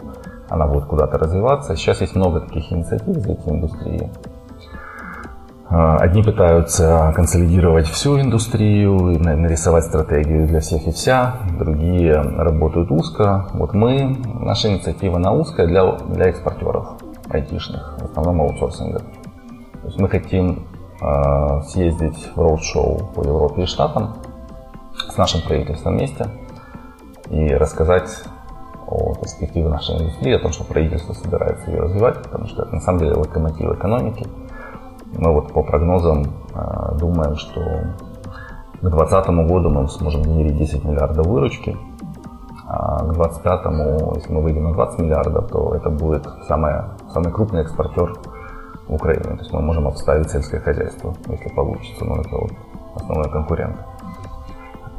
она 0.49 0.67
будет 0.67 0.85
куда-то 0.85 1.17
развиваться. 1.17 1.75
Сейчас 1.75 2.01
есть 2.01 2.15
много 2.15 2.41
таких 2.41 2.71
инициатив 2.71 3.15
в 3.15 3.31
этой 3.31 3.53
индустрии. 3.53 4.11
А, 5.75 5.97
одни 5.97 6.21
пытаются 6.21 7.11
консолидировать 7.15 7.87
всю 7.87 8.21
индустрию 8.21 9.19
нарисовать 9.19 9.85
стратегию 9.85 10.45
для 10.47 10.59
всех 10.59 10.85
и 10.85 10.91
вся, 10.91 11.37
другие 11.57 12.13
работают 12.13 12.91
узко. 12.91 13.47
Вот 13.53 13.73
мы, 13.73 14.15
наша 14.39 14.71
инициатива 14.71 15.17
на 15.17 15.33
узкая 15.33 15.65
для, 15.65 15.93
для 15.93 16.25
экспортеров 16.25 16.89
айтишных, 17.27 17.97
в 17.99 18.03
основном 18.03 18.41
аутсорсинга. 18.41 18.99
То 18.99 19.87
есть 19.87 19.99
мы 19.99 20.09
хотим 20.09 20.67
э, 21.01 21.61
съездить 21.63 22.29
в 22.35 22.39
роуд-шоу 22.39 23.11
по 23.15 23.23
Европе 23.23 23.63
и 23.63 23.65
Штатам 23.65 24.17
с 25.09 25.17
нашим 25.17 25.41
правительством 25.41 25.97
вместе 25.97 26.27
и 27.31 27.47
рассказать 27.47 28.11
о 28.85 29.15
перспективе 29.15 29.69
нашей 29.69 29.97
индустрии, 29.97 30.35
о 30.35 30.39
том, 30.39 30.51
что 30.51 30.65
правительство 30.65 31.13
собирается 31.13 31.71
ее 31.71 31.79
развивать, 31.79 32.21
потому 32.21 32.45
что 32.45 32.61
это 32.61 32.75
на 32.75 32.81
самом 32.81 32.99
деле 32.99 33.13
локомотив 33.13 33.71
экономики– 33.71 34.27
мы 35.17 35.31
вот 35.31 35.53
по 35.53 35.63
прогнозам 35.63 36.25
э, 36.53 36.97
думаем, 36.97 37.35
что 37.35 37.61
к 37.61 38.89
2020 38.89 39.29
году 39.47 39.69
мы 39.69 39.87
сможем 39.87 40.23
генерить 40.23 40.57
10 40.57 40.83
миллиардов 40.83 41.25
выручки, 41.25 41.77
а 42.67 42.99
к 42.99 43.13
2025, 43.13 44.15
если 44.15 44.33
мы 44.33 44.41
выйдем 44.41 44.63
на 44.63 44.73
20 44.73 44.99
миллиардов, 44.99 45.49
то 45.49 45.75
это 45.75 45.89
будет 45.89 46.27
самое, 46.47 46.85
самый 47.13 47.31
крупный 47.31 47.61
экспортер 47.61 48.13
в 48.87 48.93
Украине. 48.93 49.23
То 49.23 49.39
есть 49.39 49.53
мы 49.53 49.61
можем 49.61 49.87
обставить 49.87 50.29
сельское 50.29 50.59
хозяйство, 50.59 51.13
если 51.27 51.49
получится. 51.49 52.03
Но 52.03 52.15
это 52.15 52.35
вот 52.35 52.51
основной 52.95 53.29
конкурент 53.29 53.75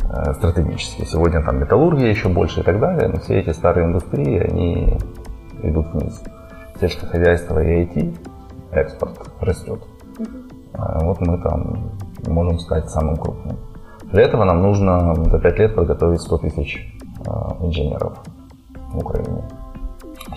э, 0.09 0.33
стратегически. 0.35 1.05
Сегодня 1.05 1.43
там 1.43 1.59
металлургия 1.59 2.09
еще 2.09 2.29
больше 2.29 2.61
и 2.61 2.63
так 2.63 2.79
далее, 2.81 3.09
но 3.09 3.19
все 3.19 3.41
эти 3.41 3.51
старые 3.51 3.87
индустрии, 3.87 4.39
они 4.39 4.99
идут 5.63 5.87
вниз. 5.93 6.23
Сельское 6.81 7.07
хозяйство 7.07 7.63
и 7.63 7.85
IT, 7.85 8.19
экспорт 8.73 9.31
растет. 9.41 9.81
А 10.73 11.05
вот 11.05 11.21
мы 11.21 11.39
там 11.39 11.91
можем 12.27 12.59
стать 12.59 12.91
самым 12.91 13.17
крупным. 13.17 13.57
Для 14.05 14.23
этого 14.23 14.45
нам 14.45 14.63
нужно 14.63 15.15
за 15.15 15.39
5 15.39 15.59
лет 15.59 15.75
подготовить 15.75 16.21
100 16.21 16.39
тысяч 16.39 16.97
а, 17.27 17.57
инженеров 17.61 18.19
в 18.93 18.99
Украине. 18.99 19.45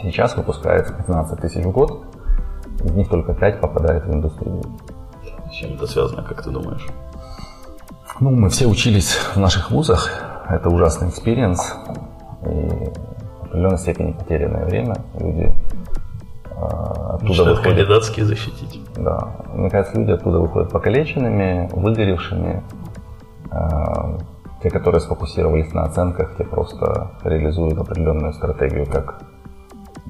Сейчас 0.01 0.35
выпускается 0.35 0.93
15 0.93 1.39
тысяч 1.41 1.63
в 1.63 1.71
год, 1.71 2.03
из 2.83 2.91
них 2.91 3.09
только 3.09 3.33
5 3.33 3.61
попадает 3.61 4.05
в 4.05 4.13
индустрию. 4.13 4.61
С 5.49 5.53
чем 5.53 5.73
это 5.73 5.87
связано, 5.87 6.23
как 6.23 6.43
ты 6.43 6.49
думаешь? 6.49 6.87
Ну, 8.19 8.31
мы 8.31 8.49
все 8.49 8.65
учились 8.65 9.13
в 9.13 9.37
наших 9.37 9.69
вузах, 9.71 10.09
это 10.49 10.69
ужасный 10.69 11.09
experience, 11.09 11.75
и 12.43 12.69
в 13.39 13.43
определенной 13.43 13.77
степени 13.77 14.11
потерянное 14.13 14.65
время. 14.65 14.95
Люди 15.19 15.55
а, 16.55 17.15
оттуда 17.15 17.29
Начинают 17.29 17.57
выходят... 17.57 17.63
кандидатские 17.63 18.25
защитить. 18.25 18.76
Да. 18.97 19.35
Мне 19.53 19.69
кажется, 19.69 19.97
люди 19.97 20.11
оттуда 20.11 20.39
выходят 20.39 20.71
покалеченными, 20.71 21.69
выгоревшими. 21.71 22.63
А, 23.51 24.17
те, 24.61 24.69
которые 24.69 25.01
сфокусировались 25.01 25.73
на 25.73 25.83
оценках, 25.83 26.35
те 26.37 26.43
просто 26.43 27.11
реализуют 27.23 27.77
определенную 27.77 28.33
стратегию, 28.33 28.87
как 28.87 29.21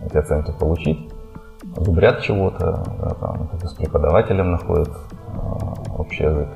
эти 0.06 0.18
оценки 0.18 0.52
получить. 0.58 1.12
Зубрят 1.76 2.22
чего-то, 2.22 2.84
да, 3.02 3.10
там, 3.16 3.50
с 3.62 3.74
преподавателем 3.74 4.52
находят 4.52 4.90
э, 4.90 5.92
общий 5.98 6.24
язык. 6.24 6.48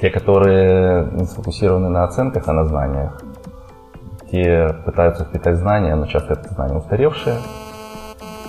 Те, 0.00 0.10
которые 0.10 1.08
не 1.12 1.24
сфокусированы 1.24 1.88
на 1.88 2.04
оценках, 2.04 2.48
а 2.48 2.52
на 2.52 2.66
знаниях, 2.66 3.22
те 4.30 4.74
пытаются 4.84 5.24
впитать 5.24 5.56
знания, 5.56 5.94
но 5.94 6.06
часто 6.06 6.34
это 6.34 6.52
знания 6.52 6.76
устаревшие, 6.76 7.36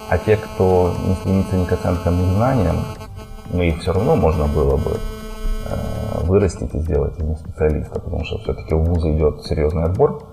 а 0.09 0.17
те, 0.17 0.37
кто 0.37 0.93
не 1.05 1.15
стремится 1.15 1.55
ни 1.55 1.65
к 1.65 1.73
оценкам, 1.73 2.19
ни 2.19 2.25
к 2.25 2.35
знаниям, 2.35 2.75
ну 3.51 3.61
их 3.61 3.79
все 3.79 3.93
равно 3.93 4.15
можно 4.15 4.47
было 4.47 4.77
бы 4.77 4.91
э, 4.91 6.23
вырастить 6.25 6.73
и 6.73 6.79
сделать 6.79 7.17
из 7.19 7.39
специалиста, 7.39 7.99
потому 7.99 8.23
что 8.23 8.37
все-таки 8.39 8.73
в 8.73 8.83
вузы 8.83 9.15
идет 9.15 9.43
серьезный 9.43 9.83
отбор, 9.83 10.23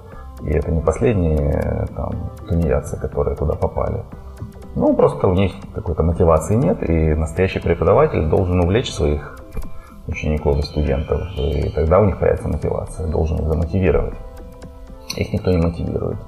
и 0.43 0.51
это 0.51 0.71
не 0.71 0.81
последние 0.81 1.87
там, 1.97 2.31
тунеядцы, 2.49 2.99
которые 2.99 3.37
туда 3.37 3.55
попали. 3.55 4.05
Ну, 4.75 4.95
просто 4.95 5.29
у 5.29 5.35
них 5.35 5.53
какой-то 5.75 6.03
мотивации 6.03 6.57
нет, 6.57 6.89
и 6.89 7.15
настоящий 7.15 7.61
преподаватель 7.61 8.27
должен 8.29 8.61
увлечь 8.61 8.93
своих 8.93 9.39
учеников 10.09 10.59
и 10.59 10.63
студентов, 10.63 11.23
и 11.37 11.71
тогда 11.71 12.01
у 12.01 12.05
них 12.05 12.19
появится 12.19 12.49
мотивация, 12.49 13.07
должен 13.07 13.39
их 13.39 13.49
замотивировать. 13.49 14.15
Их 15.17 15.33
никто 15.33 15.51
не 15.51 15.59
мотивирует. 15.59 16.19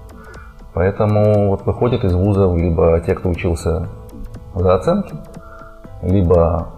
Поэтому 0.76 1.48
вот 1.48 1.64
выходят 1.64 2.04
из 2.04 2.12
вузов 2.12 2.54
либо 2.54 3.00
те, 3.00 3.14
кто 3.14 3.30
учился 3.30 3.88
за 4.54 4.74
оценки, 4.74 5.14
либо 6.02 6.68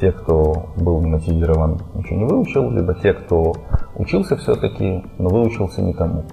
те, 0.00 0.12
кто 0.12 0.70
был 0.76 1.02
не 1.02 1.10
мотивирован, 1.10 1.78
ничего 1.92 2.16
не 2.16 2.24
выучил, 2.24 2.70
либо 2.70 2.94
те, 2.94 3.12
кто 3.12 3.52
учился 3.96 4.38
все-таки, 4.38 5.04
но 5.18 5.28
выучился 5.28 5.82
не 5.82 5.92
тому. 5.92 6.24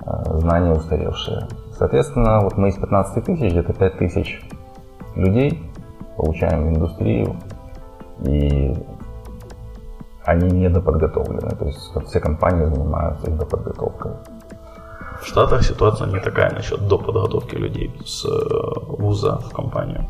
А, 0.00 0.38
знания 0.38 0.72
устаревшие. 0.72 1.46
Соответственно, 1.76 2.40
вот 2.40 2.56
мы 2.56 2.70
из 2.70 2.76
15 2.76 3.22
тысяч, 3.26 3.52
где-то 3.52 3.74
5 3.74 3.98
тысяч 3.98 4.40
людей 5.14 5.62
получаем 6.16 6.68
в 6.68 6.68
индустрию, 6.70 7.36
и 8.24 8.74
они 10.24 10.48
недоподготовлены. 10.58 11.50
То 11.50 11.66
есть 11.66 11.92
все 12.06 12.18
компании 12.18 12.64
занимаются 12.64 13.30
их 13.30 13.36
доподготовкой. 13.36 14.12
В 15.22 15.26
Штатах 15.26 15.62
ситуация 15.62 16.08
не 16.08 16.18
такая 16.18 16.52
насчет 16.52 16.88
до 16.88 16.98
подготовки 16.98 17.54
людей 17.54 17.92
с 18.04 18.24
э, 18.24 18.30
вуза 18.88 19.38
в 19.38 19.50
компанию. 19.54 20.04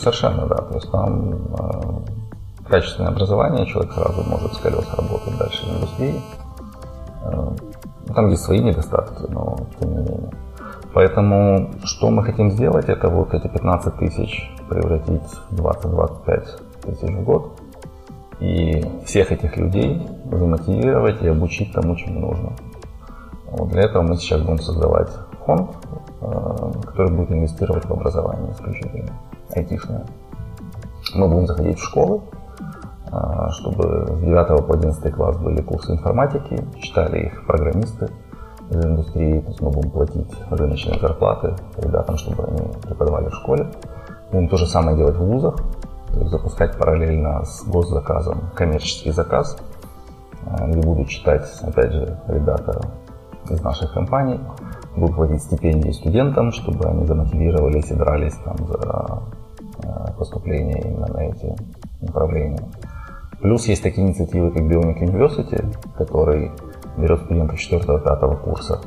Совершенно, 0.00 0.46
да. 0.46 0.56
То 0.56 0.74
есть 0.74 0.90
там 0.92 1.32
э, 1.32 2.68
качественное 2.68 3.10
образование, 3.10 3.66
человек 3.66 3.92
сразу 3.92 4.22
может 4.22 4.54
с 4.54 4.58
колес 4.58 4.86
работать 4.96 5.36
дальше 5.38 5.66
в 5.66 5.76
индустрии. 5.76 6.22
Э, 7.24 7.50
там 8.14 8.28
есть 8.28 8.44
свои 8.44 8.60
недостатки, 8.60 9.24
но 9.28 9.56
тем 9.80 9.90
не 9.90 10.02
менее. 10.02 10.30
Поэтому 10.92 11.70
что 11.82 12.10
мы 12.10 12.22
хотим 12.22 12.52
сделать, 12.52 12.88
это 12.88 13.08
вот 13.08 13.34
эти 13.34 13.48
15 13.48 13.96
тысяч 13.96 14.52
превратить 14.68 15.22
в 15.50 15.60
20-25 15.60 16.48
тысяч 16.82 17.12
в 17.12 17.24
год. 17.24 17.60
И 18.38 18.84
всех 19.04 19.32
этих 19.32 19.56
людей 19.56 20.06
замотивировать 20.30 21.22
и 21.22 21.28
обучить 21.28 21.72
тому, 21.72 21.96
чему 21.96 22.20
нужно. 22.20 22.52
Вот 23.56 23.68
для 23.68 23.82
этого 23.82 24.02
мы 24.02 24.16
сейчас 24.16 24.40
будем 24.42 24.58
создавать 24.58 25.10
фонд, 25.46 25.70
э, 26.20 26.72
который 26.86 27.12
будет 27.12 27.30
инвестировать 27.30 27.84
в 27.84 27.92
образование 27.92 28.50
исключительно, 28.52 29.12
айтишное. 29.54 30.04
Мы 31.14 31.28
будем 31.28 31.46
заходить 31.46 31.78
в 31.78 31.84
школы, 31.84 32.22
э, 33.12 33.48
чтобы 33.50 34.06
с 34.08 34.20
9 34.20 34.66
по 34.66 34.74
11 34.74 35.12
класс 35.12 35.36
были 35.36 35.62
курсы 35.62 35.92
информатики, 35.92 36.64
читали 36.80 37.26
их 37.26 37.46
программисты 37.46 38.10
из 38.70 38.84
индустрии, 38.84 39.40
то 39.40 39.48
есть 39.48 39.60
мы 39.60 39.70
будем 39.70 39.90
платить 39.90 40.34
рыночные 40.50 40.98
зарплаты 40.98 41.54
ребятам, 41.76 42.16
чтобы 42.16 42.44
они 42.44 42.72
преподавали 42.82 43.28
в 43.28 43.34
школе. 43.34 43.68
Будем 44.32 44.48
то 44.48 44.56
же 44.56 44.66
самое 44.66 44.96
делать 44.96 45.16
в 45.16 45.24
вузах, 45.24 45.54
запускать 46.10 46.76
параллельно 46.76 47.44
с 47.44 47.62
госзаказом 47.64 48.50
коммерческий 48.56 49.12
заказ, 49.12 49.56
э, 50.44 50.70
где 50.70 50.80
будут 50.80 51.08
читать, 51.08 51.48
опять 51.62 51.92
же, 51.92 52.18
ребята 52.26 52.80
из 53.50 53.62
наших 53.62 53.92
компаний 53.92 54.40
будут 54.96 55.16
платить 55.16 55.42
стипендии 55.42 55.90
студентам, 55.90 56.52
чтобы 56.52 56.88
они 56.88 57.04
замотивировались 57.06 57.90
и 57.90 57.94
дрались 57.94 58.34
там 58.44 58.56
за 58.66 59.22
э, 59.82 60.12
поступление 60.18 60.80
именно 60.80 61.06
на 61.06 61.20
эти 61.28 61.54
направления. 62.00 62.68
Плюс 63.40 63.66
есть 63.66 63.82
такие 63.82 64.06
инициативы, 64.06 64.50
как 64.50 64.62
Bionic 64.62 65.00
University, 65.00 65.76
который 65.96 66.52
берет 66.96 67.20
студентов 67.20 67.58
4-5 67.58 68.42
курса 68.42 68.80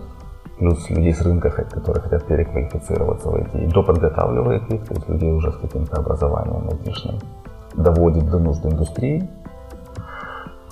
плюс 0.57 0.89
людей 0.89 1.13
с 1.13 1.21
рынка, 1.21 1.49
которые 1.49 2.01
хотят 2.01 2.25
переквалифицироваться 2.25 3.29
в 3.29 3.35
IT, 3.35 3.63
и 3.63 3.67
доподготавливает 3.67 4.63
их, 4.71 4.85
то 4.85 4.93
есть 4.95 5.07
людей 5.09 5.31
уже 5.31 5.51
с 5.51 5.57
каким-то 5.57 5.97
образованием 5.97 6.67
айтишным, 6.69 7.19
доводит 7.75 8.29
до 8.29 8.39
нужд 8.39 8.65
индустрии. 8.65 9.29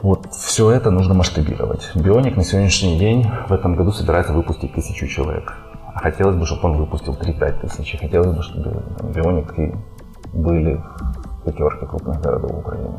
Вот 0.01 0.27
все 0.31 0.71
это 0.71 0.91
нужно 0.91 1.13
масштабировать. 1.13 1.89
Бионик 1.95 2.35
на 2.35 2.43
сегодняшний 2.43 2.99
день 2.99 3.25
в 3.47 3.53
этом 3.53 3.75
году 3.75 3.91
собирается 3.91 4.33
выпустить 4.33 4.73
тысячу 4.73 5.07
человек. 5.07 5.53
А 5.93 5.99
хотелось 5.99 6.35
бы, 6.35 6.45
чтобы 6.45 6.69
он 6.69 6.77
выпустил 6.77 7.13
3-5 7.13 7.61
тысяч. 7.61 7.97
Хотелось 7.99 8.35
бы, 8.35 8.43
чтобы 8.43 8.83
бионики 9.13 9.73
были 10.33 10.75
в 10.75 11.45
пятерке 11.45 11.85
крупных 11.85 12.21
городов 12.21 12.51
Украины. 12.51 12.97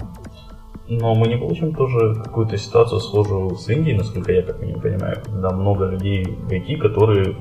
Но 0.89 1.15
мы 1.15 1.27
не 1.27 1.37
получим 1.37 1.75
тоже 1.75 2.15
какую-то 2.15 2.57
ситуацию 2.57 3.01
схожую 3.01 3.57
с 3.57 3.69
Индией, 3.69 3.99
насколько 3.99 4.33
я 4.33 4.43
как 4.43 4.63
не 4.63 4.73
понимаю, 4.73 5.21
когда 5.25 5.51
много 5.51 5.87
людей 5.87 6.25
в 6.25 6.51
IT, 6.51 6.79
которые, 6.79 7.37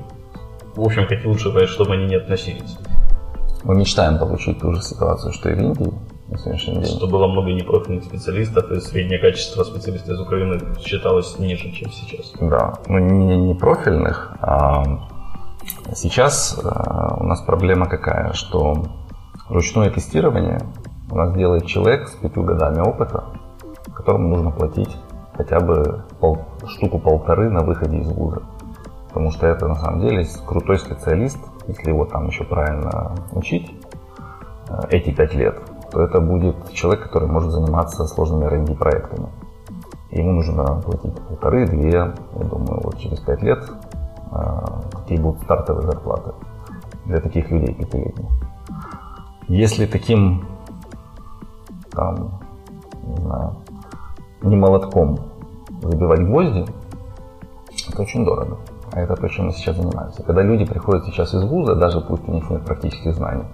в 0.74 0.84
общем, 0.84 1.06
хотели 1.06 1.28
лучше 1.28 1.66
чтобы 1.66 1.94
они 1.94 2.06
не 2.06 2.16
относились. 2.16 2.76
Мы 3.64 3.76
мечтаем 3.76 4.18
получить 4.18 4.58
ту 4.60 4.72
же 4.72 4.82
ситуацию, 4.82 5.32
что 5.32 5.48
и 5.48 5.54
в 5.54 5.60
Индии 5.60 5.92
сегодняшний 6.34 6.74
день. 6.74 6.84
Что 6.84 7.06
было 7.06 7.26
много 7.28 7.52
непрофильных 7.52 8.04
специалистов, 8.04 8.70
и 8.70 8.80
среднее 8.80 9.18
качество 9.18 9.64
специалистов 9.64 10.10
из 10.10 10.20
Украины 10.20 10.60
считалось 10.80 11.38
ниже, 11.38 11.70
чем 11.72 11.90
сейчас. 11.90 12.32
Да, 12.40 12.74
ну 12.88 12.98
не, 12.98 13.36
не 13.36 13.54
профильных, 13.54 14.36
а 14.40 14.82
сейчас 15.94 16.58
а, 16.64 17.16
у 17.20 17.24
нас 17.24 17.40
проблема 17.42 17.86
какая, 17.86 18.32
что 18.32 18.86
ручное 19.48 19.90
тестирование 19.90 20.60
у 21.10 21.16
нас 21.16 21.32
делает 21.34 21.66
человек 21.66 22.08
с 22.08 22.14
пятью 22.16 22.42
годами 22.42 22.80
опыта, 22.80 23.24
которому 23.94 24.28
нужно 24.28 24.50
платить 24.50 24.96
хотя 25.36 25.60
бы 25.60 26.02
пол, 26.18 26.38
штуку 26.66 26.98
полторы 26.98 27.50
на 27.50 27.62
выходе 27.62 27.98
из 27.98 28.08
вуза. 28.08 28.42
Потому 29.08 29.30
что 29.30 29.46
это 29.46 29.68
на 29.68 29.74
самом 29.76 30.00
деле 30.00 30.26
крутой 30.46 30.78
специалист, 30.78 31.38
если 31.68 31.90
его 31.90 32.04
там 32.04 32.28
еще 32.28 32.44
правильно 32.44 33.14
учить 33.32 33.70
э, 34.68 34.80
эти 34.90 35.10
пять 35.10 35.34
лет, 35.34 35.58
то 35.90 36.02
это 36.02 36.20
будет 36.20 36.72
человек, 36.72 37.04
который 37.04 37.28
может 37.28 37.52
заниматься 37.52 38.06
сложными 38.06 38.44
R&D 38.44 38.74
проектами. 38.74 39.28
Ему 40.10 40.32
нужно 40.32 40.80
платить 40.84 41.14
полторы-две, 41.28 41.90
я 41.90 42.14
думаю, 42.34 42.80
вот 42.82 42.98
через 42.98 43.20
пять 43.20 43.42
лет 43.42 43.70
э, 44.32 44.38
какие 44.92 45.18
будут 45.18 45.42
стартовые 45.42 45.86
зарплаты 45.86 46.32
для 47.04 47.20
таких 47.20 47.50
людей 47.50 47.74
пятилетних. 47.74 48.28
Если 49.48 49.86
таким 49.86 50.44
там, 51.90 52.40
не 53.04 53.16
знаю, 53.16 53.56
не 54.42 54.56
молотком 54.56 55.18
забивать 55.82 56.20
гвозди, 56.20 56.66
это 57.88 58.02
очень 58.02 58.24
дорого. 58.24 58.58
А 58.92 59.00
это 59.00 59.16
то, 59.16 59.28
чем 59.28 59.46
мы 59.46 59.52
сейчас 59.52 59.76
занимаемся. 59.76 60.22
Когда 60.22 60.42
люди 60.42 60.64
приходят 60.64 61.04
сейчас 61.04 61.34
из 61.34 61.42
вуза, 61.44 61.74
даже 61.74 62.00
пусть 62.00 62.28
у 62.28 62.32
них 62.32 62.48
нет 62.50 62.64
практических 62.64 63.14
знаний, 63.14 63.44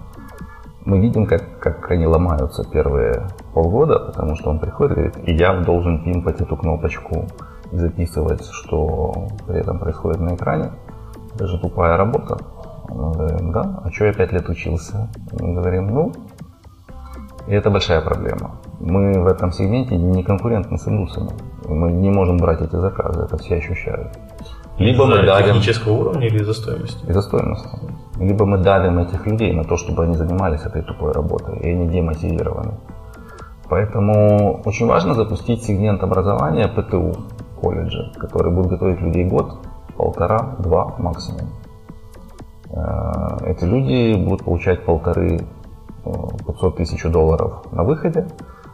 мы 0.85 0.99
видим, 0.99 1.25
как, 1.25 1.59
как 1.59 1.91
они 1.91 2.05
ломаются 2.05 2.63
первые 2.69 3.27
полгода, 3.53 3.99
потому 3.99 4.35
что 4.35 4.49
он 4.49 4.59
приходит 4.59 4.91
и 4.91 4.95
говорит, 4.95 5.29
и 5.29 5.33
я 5.33 5.53
должен 5.61 6.03
пимпать 6.03 6.41
эту 6.41 6.57
кнопочку 6.57 7.25
и 7.71 7.77
записывать, 7.77 8.45
что 8.51 9.27
при 9.47 9.59
этом 9.59 9.79
происходит 9.79 10.19
на 10.19 10.35
экране. 10.35 10.71
Это 11.35 11.47
же 11.47 11.57
тупая 11.59 11.97
работа. 11.97 12.37
Мы 12.89 13.13
говорим, 13.13 13.51
да, 13.51 13.81
а 13.83 13.91
что 13.91 14.05
я 14.05 14.13
пять 14.13 14.33
лет 14.33 14.47
учился? 14.49 15.09
Мы 15.39 15.55
говорим, 15.55 15.87
ну, 15.87 16.11
и 17.47 17.53
это 17.53 17.69
большая 17.69 18.01
проблема. 18.01 18.51
Мы 18.79 19.21
в 19.21 19.27
этом 19.27 19.51
сегменте 19.51 19.97
не 19.97 20.23
конкурентны 20.23 20.77
с 20.77 20.87
индусами. 20.87 21.31
Мы 21.67 21.91
не 21.91 22.09
можем 22.09 22.37
брать 22.37 22.61
эти 22.61 22.75
заказы, 22.75 23.21
это 23.23 23.37
все 23.37 23.55
ощущают. 23.55 24.09
Либо 24.77 25.05
мы 25.05 25.23
давим... 25.23 25.47
технического 25.47 25.93
уровня 25.93 26.27
или 26.27 26.39
из-за 26.41 26.53
стоимости? 26.53 27.05
Из-за 27.05 27.21
стоимости. 27.21 27.69
Либо 28.19 28.45
мы 28.45 28.57
давим 28.57 28.99
этих 28.99 29.25
людей 29.25 29.53
на 29.53 29.63
то, 29.63 29.75
чтобы 29.75 30.03
они 30.03 30.15
занимались 30.15 30.61
этой 30.65 30.83
тупой 30.83 31.11
работой, 31.11 31.57
и 31.59 31.69
они 31.71 31.87
демотивированы. 31.87 32.73
Поэтому 33.69 34.61
очень 34.65 34.87
важно 34.87 35.15
запустить 35.15 35.63
сегмент 35.63 36.03
образования 36.03 36.67
ПТУ 36.67 37.13
колледжа, 37.59 38.11
который 38.19 38.53
будет 38.53 38.67
готовить 38.67 39.01
людей 39.01 39.25
год, 39.25 39.57
полтора, 39.97 40.55
два 40.59 40.95
максимум. 40.99 41.49
Э, 42.69 43.37
эти 43.47 43.63
люди 43.63 44.15
будут 44.23 44.43
получать 44.43 44.85
полторы 44.85 45.41
500 46.45 46.75
тысяч 46.77 47.03
долларов 47.03 47.63
на 47.71 47.83
выходе, 47.83 48.27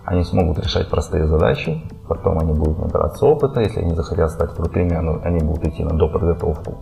они 0.05 0.23
смогут 0.23 0.57
решать 0.59 0.89
простые 0.89 1.27
задачи, 1.27 1.83
потом 2.07 2.39
они 2.39 2.53
будут 2.53 2.79
набираться 2.79 3.27
опыта, 3.27 3.61
если 3.61 3.81
они 3.81 3.93
захотят 3.93 4.31
стать 4.31 4.55
крутыми, 4.55 4.95
они 5.23 5.39
будут 5.39 5.67
идти 5.67 5.83
на 5.83 5.95
доподготовку 5.95 6.77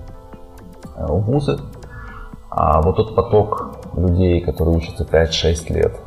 э, 0.96 1.06
в 1.06 1.20
вузы. 1.26 1.60
А 2.50 2.82
вот 2.82 2.96
тот 2.96 3.16
поток 3.16 3.78
людей, 3.96 4.42
которые 4.42 4.78
учатся 4.78 5.04
5-6 5.04 5.74
лет, 5.74 6.00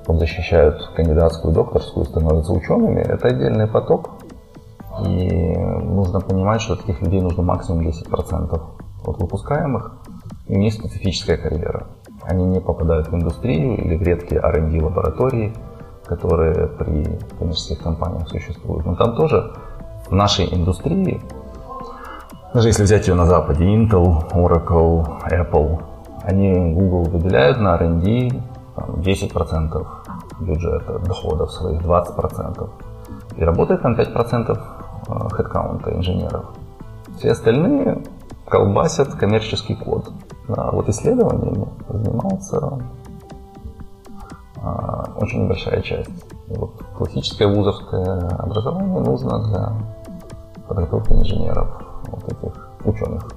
потом 0.00 0.18
защищают 0.18 0.90
кандидатскую, 0.96 1.54
докторскую, 1.54 2.06
становятся 2.06 2.52
учеными, 2.52 3.00
это 3.00 3.28
отдельный 3.28 3.66
поток. 3.66 4.10
И 5.06 5.56
нужно 5.56 6.20
понимать, 6.20 6.60
что 6.60 6.76
таких 6.76 7.00
людей 7.00 7.20
нужно 7.20 7.42
максимум 7.42 7.86
10% 7.86 8.60
от 9.06 9.18
выпускаемых, 9.18 9.92
и 10.46 10.56
у 10.56 10.58
них 10.58 10.72
специфическая 10.74 11.36
карьера 11.36 11.86
они 12.26 12.44
не 12.44 12.60
попадают 12.60 13.08
в 13.08 13.14
индустрию 13.14 13.76
или 13.76 13.96
в 13.96 14.02
редкие 14.02 14.40
R&D 14.40 14.82
лаборатории, 14.82 15.52
которые 16.06 16.68
при 16.68 17.18
коммерческих 17.38 17.82
компаниях 17.82 18.28
существуют. 18.28 18.86
Но 18.86 18.94
там 18.94 19.16
тоже 19.16 19.52
в 20.08 20.14
нашей 20.14 20.52
индустрии, 20.54 21.20
даже 22.54 22.68
если 22.68 22.84
взять 22.84 23.08
ее 23.08 23.14
на 23.14 23.26
Западе, 23.26 23.64
Intel, 23.64 24.30
Oracle, 24.30 25.04
Apple, 25.28 25.82
они 26.22 26.72
Google 26.72 27.02
выделяют 27.02 27.58
на 27.58 27.74
R&D 27.74 28.30
там, 28.76 28.94
10% 29.00 29.86
бюджета, 30.40 31.00
доходов 31.00 31.52
своих, 31.52 31.82
20%. 31.82 32.70
И 33.36 33.44
работает 33.44 33.82
там 33.82 33.94
5% 33.94 34.58
хедкаунта 35.32 35.92
инженеров. 35.94 36.44
Все 37.18 37.32
остальные 37.32 38.04
колбасят 38.48 39.14
коммерческий 39.14 39.74
код. 39.74 40.12
А 40.48 40.70
вот 40.70 40.88
исследованиями 40.88 41.66
занимается 41.88 42.78
а, 44.62 45.10
очень 45.16 45.44
небольшая 45.44 45.80
часть. 45.82 46.10
вот 46.48 46.70
классическое 46.96 47.48
вузовское 47.48 48.28
образование 48.38 49.00
нужно 49.00 49.42
для 49.44 49.72
подготовки 50.68 51.12
инженеров, 51.12 51.83
вот 52.14 52.32
этих 52.32 52.70
ученых. 52.84 53.28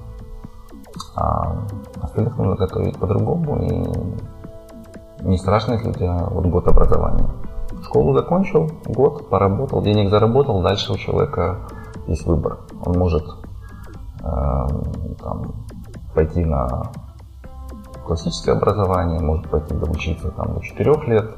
А 1.16 1.56
остальных 2.00 2.36
нужно 2.36 2.56
готовить 2.56 2.98
по-другому, 2.98 3.62
и 3.62 5.24
не 5.24 5.36
страшно, 5.36 5.72
если 5.72 5.90
у 5.90 5.92
тебя 5.92 6.16
вот 6.30 6.46
год 6.46 6.68
образования. 6.68 7.28
Школу 7.82 8.14
закончил, 8.14 8.70
год 8.86 9.28
поработал, 9.28 9.82
денег 9.82 10.10
заработал, 10.10 10.62
дальше 10.62 10.92
у 10.92 10.96
человека 10.96 11.58
есть 12.06 12.26
выбор. 12.26 12.58
Он 12.84 12.98
может 12.98 13.24
э, 14.22 14.66
там, 15.22 15.54
пойти 16.14 16.44
на 16.44 16.90
классическое 18.06 18.56
образование, 18.56 19.20
может 19.20 19.48
пойти 19.48 19.74
доучиться 19.74 20.30
там 20.30 20.54
до 20.54 20.60
4 20.60 20.92
лет. 21.06 21.30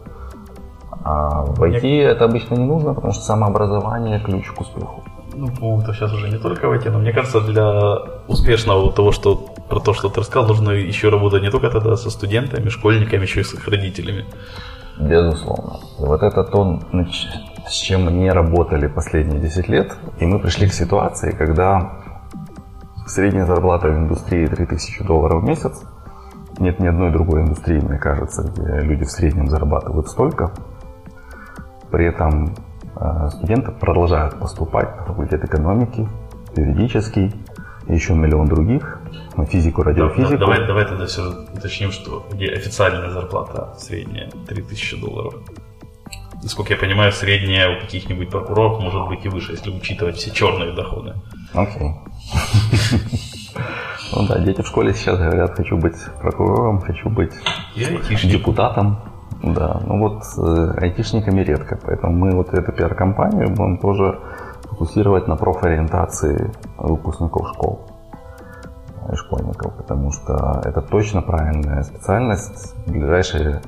А 1.03 1.45
в 1.45 1.63
IT 1.63 2.03
это 2.03 2.27
обычно 2.27 2.55
не 2.55 2.65
нужно, 2.65 2.95
потому 2.95 3.13
что 3.13 3.25
самообразование– 3.25 4.21
ключ 4.25 4.51
к 4.51 4.61
успеху. 4.61 5.03
Ну, 5.41 5.81
это 5.81 5.95
сейчас 5.95 6.13
уже 6.13 6.29
не 6.29 6.39
только 6.39 6.69
в 6.69 6.73
IT, 6.73 6.91
но 6.91 6.99
мне 6.99 7.13
кажется, 7.13 7.41
для 7.41 7.97
успешного 8.29 8.93
того, 8.93 9.11
что 9.11 9.37
про 9.69 9.81
то, 9.81 9.95
что 9.95 10.09
ты 10.09 10.21
рассказал, 10.21 10.49
нужно 10.49 10.71
еще 10.71 11.09
работать 11.09 11.43
не 11.43 11.51
только 11.51 11.71
тогда 11.71 11.97
со 11.97 12.11
студентами, 12.11 12.69
школьниками, 12.69 13.23
еще 13.23 13.41
и 13.41 13.45
с 13.45 13.55
их 13.55 13.67
родителями. 13.69 14.27
Безусловно. 14.99 15.81
Вот 15.99 16.23
это 16.23 16.45
то, 16.45 16.81
с 17.67 17.75
чем 17.75 18.05
мы 18.05 18.13
не 18.13 18.31
работали 18.31 18.87
последние 18.87 19.41
10 19.41 19.69
лет, 19.69 19.97
и 20.19 20.27
мы 20.27 20.41
пришли 20.41 20.69
к 20.69 20.75
ситуации, 20.75 21.31
когда 21.33 22.01
Средняя 23.11 23.45
зарплата 23.45 23.89
в 23.89 23.97
индустрии 23.97 24.47
3000 24.47 25.03
долларов 25.03 25.43
в 25.43 25.45
месяц. 25.45 25.83
Нет 26.61 26.79
ни 26.79 26.87
одной 26.87 27.11
другой 27.11 27.41
индустрии, 27.41 27.81
мне 27.81 27.99
кажется, 27.99 28.45
где 28.45 28.83
люди 28.83 29.05
в 29.05 29.11
среднем 29.11 29.49
зарабатывают 29.49 30.07
столько. 30.07 30.53
При 31.91 32.07
этом 32.07 32.55
студенты 33.31 33.73
продолжают 33.73 34.39
поступать 34.39 34.97
на 34.97 35.05
факультет 35.05 35.45
экономики, 35.45 36.09
юридический, 36.57 37.33
и 37.87 37.95
еще 37.95 38.15
миллион 38.15 38.47
других, 38.47 38.99
на 39.37 39.47
физику, 39.47 39.83
радиофизику. 39.83 40.33
Да, 40.33 40.39
давай, 40.39 40.67
давай 40.67 40.85
тогда 40.85 41.07
все 41.07 41.23
уточним, 41.55 41.93
что 41.93 42.27
официальная 42.31 43.11
зарплата 43.11 43.75
средняя 43.79 44.31
3000 44.47 45.01
долларов. 45.01 45.35
Насколько 46.43 46.75
я 46.75 46.79
понимаю, 46.79 47.13
средняя 47.13 47.77
у 47.77 47.81
каких-нибудь 47.81 48.31
прокуроров 48.31 48.81
может 48.81 49.09
быть 49.09 49.25
и 49.25 49.29
выше, 49.29 49.53
если 49.53 49.71
учитывать 49.71 50.17
все 50.17 50.31
черные 50.31 50.73
доходы. 50.73 51.15
Окей. 51.53 51.95
Ну 54.13 54.27
да, 54.27 54.39
дети 54.39 54.63
в 54.63 54.67
школе 54.67 54.95
сейчас 54.95 55.19
говорят, 55.19 55.55
хочу 55.55 55.77
быть 55.77 55.97
прокурором, 56.21 56.81
хочу 56.81 57.11
быть 57.11 57.33
депутатом. 58.25 58.99
Да, 59.43 59.81
ну 59.87 59.99
вот 59.99 60.23
э, 60.37 60.75
айтишниками 60.83 61.41
редко, 61.41 61.79
поэтому 61.83 62.13
мы 62.13 62.37
вот 62.37 62.53
эту 62.53 62.73
пиар-компанию 62.73 63.49
будем 63.49 63.79
тоже 63.79 64.21
фокусировать 64.65 65.29
на 65.29 65.37
профориентации 65.37 66.53
выпускников 66.77 67.49
школ. 67.49 67.81
и 69.11 69.17
школьников, 69.17 69.75
потому 69.77 70.13
что 70.13 70.61
это 70.65 70.83
точно 70.83 71.23
правильная 71.23 71.83
специальность. 71.83 72.75
В 72.87 72.93
ближайшие 72.93 73.63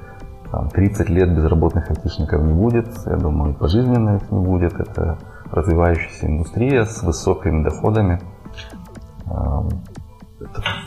там, 0.50 0.68
30 0.68 1.08
лет 1.08 1.34
безработных 1.34 1.88
айтишников 1.90 2.42
не 2.42 2.52
будет, 2.52 2.88
я 3.06 3.16
думаю, 3.16 3.54
пожизненно 3.54 4.16
их 4.16 4.30
не 4.30 4.44
будет. 4.44 4.78
Это 4.78 5.18
развивающаяся 5.50 6.26
индустрия 6.26 6.84
с 6.84 7.02
высокими 7.02 7.64
доходами. 7.64 8.20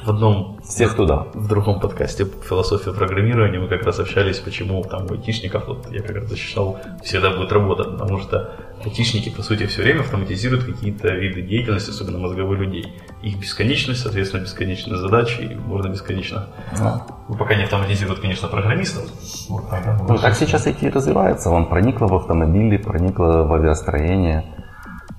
В 0.04 0.10
одном 0.10 0.60
всех 0.64 0.96
туда. 0.96 1.28
В 1.34 1.48
другом 1.48 1.80
подкасте 1.80 2.26
«Философия 2.48 2.94
программирования» 2.94 3.60
мы 3.60 3.68
как 3.68 3.84
раз 3.84 4.00
общались, 4.00 4.40
почему 4.40 4.84
там 4.84 5.06
у 5.10 5.14
айтишников, 5.14 5.68
вот 5.68 5.92
я 5.92 6.02
как 6.02 6.16
раз 6.18 6.30
защищал, 6.30 6.80
всегда 7.04 7.32
будет 7.32 7.52
работа, 7.52 7.84
потому 7.84 8.20
что 8.20 8.52
айтишники, 8.84 9.30
по 9.30 9.42
сути, 9.42 9.66
все 9.66 9.82
время 9.82 10.02
автоматизируют 10.02 10.66
какие-то 10.66 11.10
виды 11.10 11.42
деятельности, 11.42 11.90
особенно 11.90 12.20
мозговых 12.20 12.60
людей. 12.60 12.94
Их 13.24 13.40
бесконечность, 13.40 14.02
соответственно, 14.02 14.44
бесконечные 14.44 14.98
задачи, 14.98 15.42
и 15.42 15.56
можно 15.56 15.90
бесконечно... 15.90 16.48
Да. 16.78 17.06
Ну, 17.28 17.36
пока 17.36 17.56
не 17.56 17.64
автоматизируют, 17.64 18.20
конечно, 18.20 18.48
программистов. 18.48 19.04
Вот, 19.50 19.64
ну, 20.08 20.18
так 20.18 20.36
сейчас 20.36 20.68
IT 20.68 20.92
развивается, 20.92 21.50
он 21.50 21.68
проникло 21.68 22.08
в 22.08 22.16
автомобили, 22.16 22.78
проникло 22.78 23.44
в 23.44 23.54
авиастроение. 23.54 24.55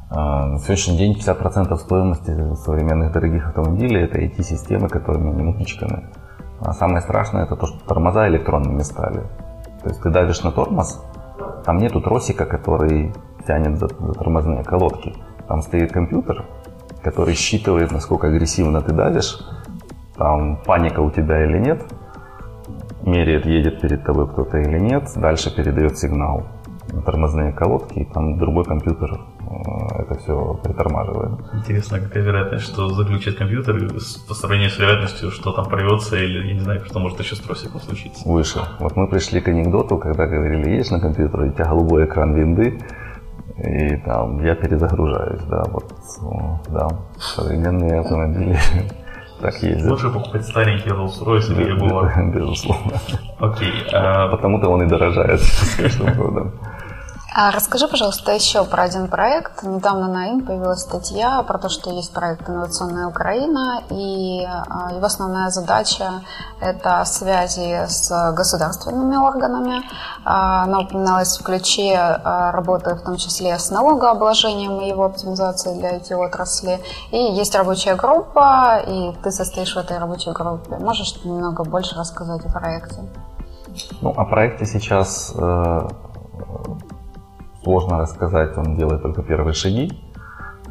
А, 0.09 0.47
на 0.47 0.59
сегодняшний 0.59 0.99
день 0.99 1.19
50% 1.19 1.77
стоимости 1.77 2.55
современных 2.55 3.13
дорогих 3.13 3.49
автомобилей 3.49 4.03
это 4.03 4.19
IT-системы, 4.21 4.89
которыми 4.89 5.31
они 5.31 5.43
напичканы. 5.43 6.05
А 6.61 6.73
самое 6.73 7.01
страшное 7.01 7.45
это 7.45 7.57
то, 7.57 7.67
что 7.67 7.79
тормоза 7.87 8.29
электронными 8.29 8.83
стали. 8.83 9.23
То 9.83 9.89
есть 9.89 10.01
ты 10.03 10.11
давишь 10.11 10.43
на 10.43 10.53
тормоз, 10.53 11.03
там 11.65 11.79
нету 11.79 12.01
тросика, 12.01 12.47
который 12.47 13.13
тянет 13.47 13.79
за, 13.79 13.89
за 13.89 14.13
тормозные 14.13 14.63
колодки. 14.63 15.15
Там 15.49 15.63
стоит 15.63 15.93
компьютер, 15.93 16.45
который 17.03 17.35
считывает, 17.35 17.91
насколько 17.91 18.29
агрессивно 18.29 18.83
ты 18.83 18.93
давишь, 18.93 19.41
там 20.17 20.59
паника 20.65 21.01
у 21.01 21.11
тебя 21.11 21.45
или 21.45 21.59
нет, 21.59 21.83
меряет, 23.03 23.45
едет 23.45 23.81
перед 23.81 24.05
тобой 24.05 24.29
кто-то 24.29 24.59
или 24.59 24.79
нет, 24.79 25.11
дальше 25.17 25.55
передает 25.55 25.99
сигнал 25.99 26.45
на 26.93 27.03
тормозные 27.03 27.53
колодки, 27.53 27.99
и 27.99 28.05
там 28.05 28.39
другой 28.39 28.65
компьютер 28.65 29.21
это 29.99 30.19
все 30.19 30.61
притормаживает. 30.63 31.33
Интересно, 31.55 32.01
какая 32.01 32.23
вероятность, 32.23 32.65
что 32.65 32.89
заключит 32.89 33.37
компьютер 33.37 33.91
по 34.29 34.35
сравнению 34.35 34.71
с 34.71 34.79
вероятностью, 34.79 35.31
что 35.31 35.53
там 35.53 35.67
порвется 35.67 36.17
или, 36.17 36.49
я 36.49 36.55
не 36.55 36.61
знаю, 36.61 36.85
что 36.85 36.99
может 36.99 37.21
еще 37.21 37.37
с 37.37 37.41
тросиком 37.41 37.81
случиться? 37.81 38.29
Выше. 38.29 38.61
Вот 38.79 38.97
мы 38.97 39.09
пришли 39.09 39.41
к 39.41 39.49
анекдоту, 39.49 39.99
когда 39.99 40.27
говорили, 40.27 40.71
едешь 40.71 40.91
на 40.91 41.01
компьютере, 41.01 41.51
у 41.51 41.53
тебя 41.53 41.65
голубой 41.67 42.07
экран 42.07 42.35
винды, 42.35 42.79
и 43.59 43.97
там 44.05 44.45
я 44.45 44.55
перезагружаюсь, 44.55 45.43
да, 45.43 45.65
вот, 45.69 45.93
ну, 46.21 46.61
да, 46.69 46.89
современные 47.19 48.01
автомобили 48.01 48.59
так 49.41 49.63
ездят. 49.63 49.91
Лучше 49.91 50.11
покупать 50.11 50.45
старенький 50.45 50.91
Rolls-Royce 50.91 51.53
или 51.53 51.75
Jaguar. 51.75 52.33
Безусловно. 52.33 52.93
Окей. 53.39 53.73
А... 53.93 54.29
Потому-то 54.29 54.69
он 54.69 54.83
и 54.83 54.87
дорожает 54.87 55.41
с 55.43 55.77
каждым 55.77 56.15
годом. 56.15 56.53
А 57.39 57.51
расскажи, 57.51 57.87
пожалуйста, 57.87 58.33
еще 58.33 58.65
про 58.65 58.85
один 58.85 59.09
проект. 59.09 59.63
Недавно 59.63 60.09
на 60.09 60.31
ИН 60.31 60.47
появилась 60.47 60.81
статья 60.81 61.43
про 61.43 61.59
то, 61.59 61.69
что 61.69 61.91
есть 61.91 62.11
проект 62.15 62.49
«Инновационная 62.49 63.09
Украина», 63.09 63.83
и 63.91 64.43
а, 64.43 64.95
его 64.95 65.05
основная 65.05 65.51
задача– 65.51 66.23
это 66.61 67.05
связи 67.05 67.85
с 67.89 68.33
государственными 68.33 69.17
органами. 69.17 69.83
А, 70.25 70.63
она 70.63 70.81
упоминалась 70.81 71.39
в 71.39 71.43
ключе 71.43 71.95
а, 71.99 72.53
работы, 72.53 72.95
в 72.95 73.03
том 73.03 73.19
числе 73.19 73.59
с 73.59 73.71
налогообложением 73.71 74.81
и 74.81 74.89
его 74.89 75.05
оптимизацией 75.05 75.79
для 75.79 75.99
IT-отрасли. 75.99 76.81
И 77.11 77.19
есть 77.19 77.55
рабочая 77.55 77.97
группа, 77.97 78.79
и 78.79 79.13
ты 79.23 79.31
состоишь 79.31 79.75
в 79.75 79.79
этой 79.79 79.99
рабочей 79.99 80.31
группе. 80.31 80.77
Можешь 80.77 81.23
немного 81.23 81.65
больше 81.65 81.97
рассказать 81.97 82.47
о 82.47 82.51
проекте? 82.51 83.03
Ну, 84.01 84.09
о 84.11 84.25
проекте 84.25 84.65
сейчас 84.65 85.35
э, 85.37 85.89
сложно 87.67 87.99
рассказать, 87.99 88.57
он 88.57 88.77
делает 88.77 89.03
только 89.03 89.23
первые 89.23 89.53
шаги. 89.53 89.91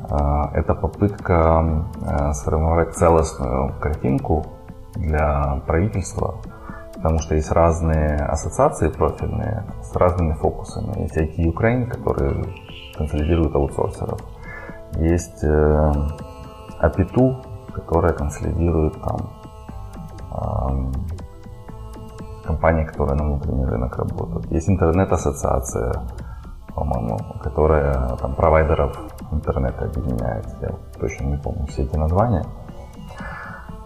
А, 0.10 0.50
это 0.54 0.74
попытка 0.74 1.84
э, 2.02 2.32
сформировать 2.32 2.96
целостную 2.96 3.74
картинку 3.82 4.46
для 4.94 5.62
правительства, 5.68 6.36
потому 6.96 7.20
что 7.20 7.36
есть 7.36 7.52
разные 7.52 8.16
ассоциации 8.16 8.88
профильные 8.88 9.66
с 9.84 9.94
разными 9.94 10.36
фокусами. 10.36 11.02
Есть 11.02 11.18
IT 11.18 11.36
Украine, 11.54 11.86
которые 11.88 12.46
консолидируют 12.98 13.54
аутсорсеров. 13.56 14.22
Есть 14.94 15.44
Апиту, 16.80 17.44
которая 17.74 18.14
консолидирует 18.14 18.94
там 19.02 20.94
компании, 22.46 22.86
которые 22.86 23.16
на 23.18 23.24
внутренний 23.26 23.66
рынок 23.66 23.98
работают. 23.98 24.50
Есть 24.52 24.70
интернет-ассоциация, 24.70 25.94
по-моему, 27.06 27.20
которая 27.42 28.16
там 28.18 28.36
провайдеров 28.36 28.98
интернета 29.32 29.86
объединяет. 29.86 30.46
Я 30.62 30.72
точно 31.00 31.26
не 31.26 31.38
помню 31.38 31.66
все 31.68 31.84
эти 31.84 31.96
названия. 31.96 32.46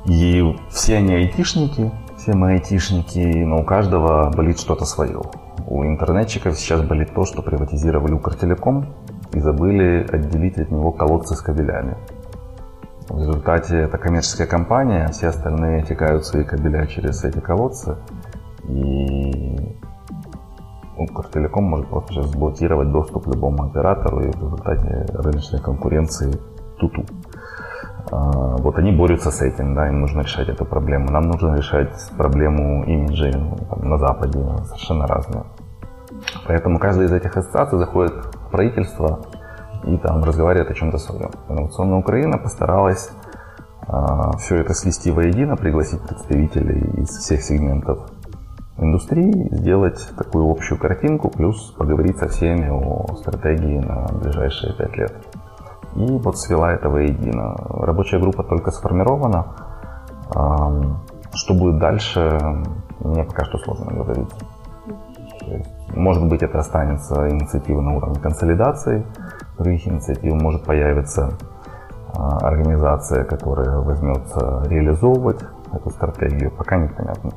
И 0.06 0.58
все 0.70 0.98
они 0.98 1.14
айтишники, 1.14 1.92
все 2.18 2.34
мы 2.34 2.54
айтишники, 2.54 3.44
но 3.44 3.62
у 3.62 3.64
каждого 3.64 4.32
болит 4.32 4.60
что-то 4.60 4.86
свое. 4.86 5.22
У 5.68 5.84
интернетчиков 5.84 6.58
сейчас 6.58 6.82
болит 6.82 7.14
то, 7.14 7.26
что 7.26 7.42
приватизировали 7.42 8.14
Укртелеком 8.14 8.94
и 9.34 9.40
забыли 9.40 10.08
отделить 10.12 10.58
от 10.58 10.72
него 10.72 10.92
колодцы 10.92 11.36
с 11.36 11.42
кабелями. 11.42 11.96
В 13.10 13.20
результате 13.20 13.78
это 13.80 13.98
коммерческая 13.98 14.48
компания, 14.48 15.08
все 15.10 15.28
остальные 15.28 15.84
текают 15.84 16.26
свои 16.26 16.44
кабеля 16.44 16.86
через 16.86 17.24
эти 17.24 17.40
колодцы. 17.40 17.98
И 18.68 19.76
Укртелеком 21.00 21.64
может 21.64 21.88
просто 21.88 22.14
сейчас 22.14 22.28
заблокировать 22.28 22.92
доступ 22.92 23.28
любому 23.28 23.64
оператору 23.64 24.20
и 24.20 24.32
в 24.32 24.36
результате 24.36 25.06
рыночной 25.14 25.62
конкуренции 25.62 26.34
туту. 26.78 27.06
А, 28.12 28.58
вот 28.58 28.78
они 28.78 28.92
борются 28.92 29.32
с 29.32 29.42
этим, 29.42 29.76
да, 29.76 29.88
им 29.88 30.02
нужно 30.02 30.22
решать 30.22 30.50
эту 30.50 30.66
проблему. 30.66 31.10
Нам 31.10 31.24
нужно 31.24 31.56
решать 31.56 31.94
проблему 32.18 32.84
имиджей 32.84 33.34
на 33.82 33.98
Западе, 33.98 34.40
совершенно 34.66 35.08
разные. 35.08 35.44
Поэтому 36.46 36.80
каждая 36.80 37.08
из 37.08 37.14
этих 37.14 37.38
ассоциаций 37.38 37.78
заходит 37.80 38.14
в 38.14 38.52
правительство 38.52 39.20
и 39.86 39.98
там 39.98 40.22
разговаривает 40.24 40.70
о 40.70 40.74
чем-то 40.74 40.98
своем. 40.98 41.32
Инновационная 41.48 42.00
Украина 42.00 42.38
постаралась 42.38 43.10
а, 43.88 44.36
все 44.38 44.58
это 44.58 44.74
свести 44.74 45.12
воедино, 45.12 45.56
пригласить 45.56 46.02
представителей 46.02 47.02
из 47.02 47.10
всех 47.10 47.42
сегментов 47.42 48.10
индустрии, 48.82 49.48
сделать 49.52 50.10
такую 50.18 50.50
общую 50.50 50.80
картинку, 50.80 51.30
плюс 51.30 51.72
поговорить 51.72 52.18
со 52.18 52.28
всеми 52.28 52.70
о 52.70 53.16
стратегии 53.18 53.80
на 53.80 54.08
ближайшие 54.20 54.74
пять 54.74 54.96
лет. 54.98 55.14
И 55.96 56.06
вот 56.06 56.38
свела 56.38 56.72
это 56.74 56.90
воедино. 56.90 57.56
Рабочая 57.70 58.20
группа 58.20 58.44
только 58.44 58.72
сформирована. 58.72 59.46
Что 60.30 61.54
будет 61.54 61.80
дальше, 61.80 62.38
мне 63.00 63.24
пока 63.24 63.46
что 63.46 63.58
сложно 63.60 63.92
говорить. 63.92 64.30
Может 65.96 66.28
быть, 66.28 66.44
это 66.44 66.60
останется 66.60 67.30
инициатива 67.30 67.82
на 67.82 67.96
уровне 67.96 68.20
консолидации 68.20 69.06
других 69.60 69.88
инициатив, 69.88 70.34
может 70.42 70.64
появиться 70.64 71.34
а, 72.14 72.38
организация, 72.48 73.26
которая 73.26 73.80
возьмется 73.80 74.64
реализовывать 74.68 75.42
эту 75.72 75.90
стратегию, 75.92 76.52
пока 76.52 76.78
непонятно. 76.78 77.32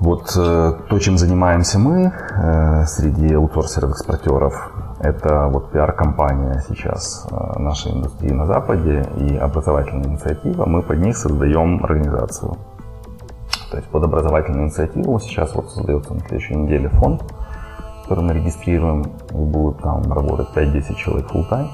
Вот 0.00 0.32
э, 0.36 0.72
то, 0.88 0.98
чем 1.00 1.18
занимаемся 1.18 1.78
мы 1.80 2.12
э, 2.12 2.84
среди 2.86 3.34
аутсорсеров-экспортеров, 3.34 4.70
это 5.00 5.48
вот 5.48 5.72
пиар-компания 5.72 6.62
сейчас 6.68 7.26
э, 7.28 7.58
нашей 7.58 7.94
индустрии 7.94 8.30
на 8.30 8.46
Западе 8.46 9.04
и 9.16 9.36
образовательная 9.36 10.10
инициатива. 10.10 10.66
Мы 10.66 10.82
под 10.82 10.98
них 11.00 11.16
создаем 11.16 11.82
организацию. 11.82 12.56
То 13.72 13.76
есть 13.76 13.88
под 13.88 14.04
образовательную 14.04 14.66
инициативу 14.66 15.18
сейчас 15.18 15.52
вот 15.56 15.68
создается 15.72 16.14
на 16.14 16.20
следующей 16.20 16.54
неделе 16.54 16.88
фонд, 16.90 17.24
который 18.04 18.22
мы 18.22 18.34
регистрируем, 18.34 19.02
и 19.30 19.34
будут 19.34 19.82
там 19.82 20.12
работать 20.12 20.48
5-10 20.54 20.94
человек 20.94 21.26
full 21.26 21.44
time. 21.50 21.68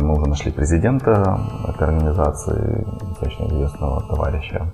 Мы 0.00 0.14
уже 0.16 0.28
нашли 0.28 0.50
президента 0.52 1.38
этой 1.68 1.88
организации, 1.88 2.86
достаточно 3.02 3.44
известного 3.46 4.00
товарища 4.02 4.72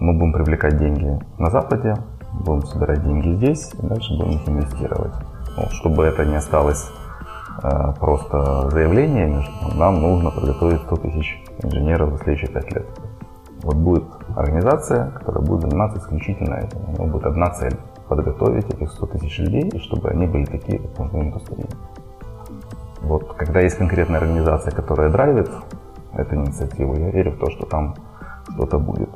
мы 0.00 0.14
будем 0.14 0.32
привлекать 0.32 0.78
деньги 0.78 1.18
на 1.38 1.50
Западе, 1.50 1.94
будем 2.32 2.62
собирать 2.62 3.04
деньги 3.04 3.34
здесь 3.36 3.72
и 3.74 3.86
дальше 3.86 4.16
будем 4.16 4.32
их 4.32 4.48
инвестировать. 4.48 5.12
Ну, 5.56 5.64
чтобы 5.70 6.04
это 6.04 6.24
не 6.24 6.36
осталось 6.36 6.90
э, 7.62 7.92
просто 7.98 8.70
заявлениями, 8.70 9.44
нам 9.76 10.00
нужно 10.00 10.30
подготовить 10.30 10.80
100 10.80 10.96
тысяч 10.96 11.44
инженеров 11.62 12.12
за 12.12 12.18
следующие 12.18 12.50
5 12.50 12.72
лет. 12.74 12.86
Вот 13.62 13.76
будет 13.76 14.04
организация, 14.36 15.10
которая 15.10 15.44
будет 15.44 15.62
заниматься 15.62 15.98
исключительно 15.98 16.54
этим. 16.54 16.78
У 16.98 17.06
будет 17.06 17.26
одна 17.26 17.50
цель– 17.50 17.76
подготовить 18.08 18.72
этих 18.72 18.90
100 18.90 19.06
тысяч 19.06 19.38
людей, 19.38 19.68
и 19.68 19.78
чтобы 19.78 20.08
они 20.08 20.26
были 20.26 20.46
такие, 20.46 20.78
как 20.78 20.98
нужны 20.98 21.28
индустрии. 21.28 21.66
Вот 23.02 23.34
когда 23.34 23.60
есть 23.60 23.76
конкретная 23.76 24.20
организация, 24.20 24.72
которая 24.72 25.10
драйвит 25.10 25.50
эту 26.14 26.36
инициативу. 26.36 26.96
Я 26.96 27.10
верю 27.10 27.32
в 27.32 27.38
то, 27.38 27.50
что 27.50 27.66
там 27.66 27.94
что-то 28.52 28.78
будет. 28.78 29.10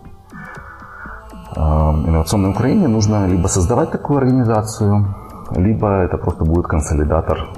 Инновационной 1.56 2.50
Украине 2.50 2.88
нужно 2.88 3.26
либо 3.26 3.46
создавать 3.46 3.90
такую 3.92 4.18
организацию, 4.18 5.14
либо 5.54 5.88
это 6.02 6.18
просто 6.18 6.44
будет 6.44 6.66
консолидатор 6.66 7.48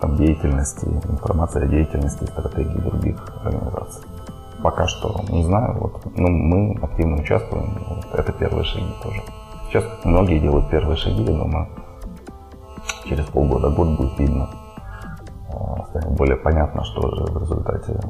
там, 0.00 0.16
деятельности, 0.16 0.86
информации 0.86 1.64
о 1.64 1.66
деятельности 1.66 2.24
стратегии 2.24 2.78
других 2.78 3.16
организаций. 3.44 4.04
Пока 4.62 4.86
что 4.86 5.20
не 5.28 5.44
знаю, 5.44 5.76
вот, 5.80 6.16
но 6.16 6.28
мы 6.28 6.78
активно 6.80 7.16
участвуем, 7.16 7.78
вот, 7.88 8.18
это 8.18 8.32
первые 8.32 8.64
шаги 8.64 8.94
тоже. 9.02 9.22
Сейчас 9.68 9.84
многие 10.04 10.38
делают 10.38 10.70
первые 10.70 10.96
шаги, 10.96 11.22
я 11.22 11.36
думаю, 11.36 11.68
через 13.04 13.24
полгода, 13.26 13.70
год 13.70 13.98
будет 13.98 14.18
видно, 14.18 14.48
станет 15.90 16.16
более 16.16 16.36
понятно, 16.36 16.84
что 16.84 17.14
же 17.14 17.24
в 17.24 17.38
результате 17.38 18.00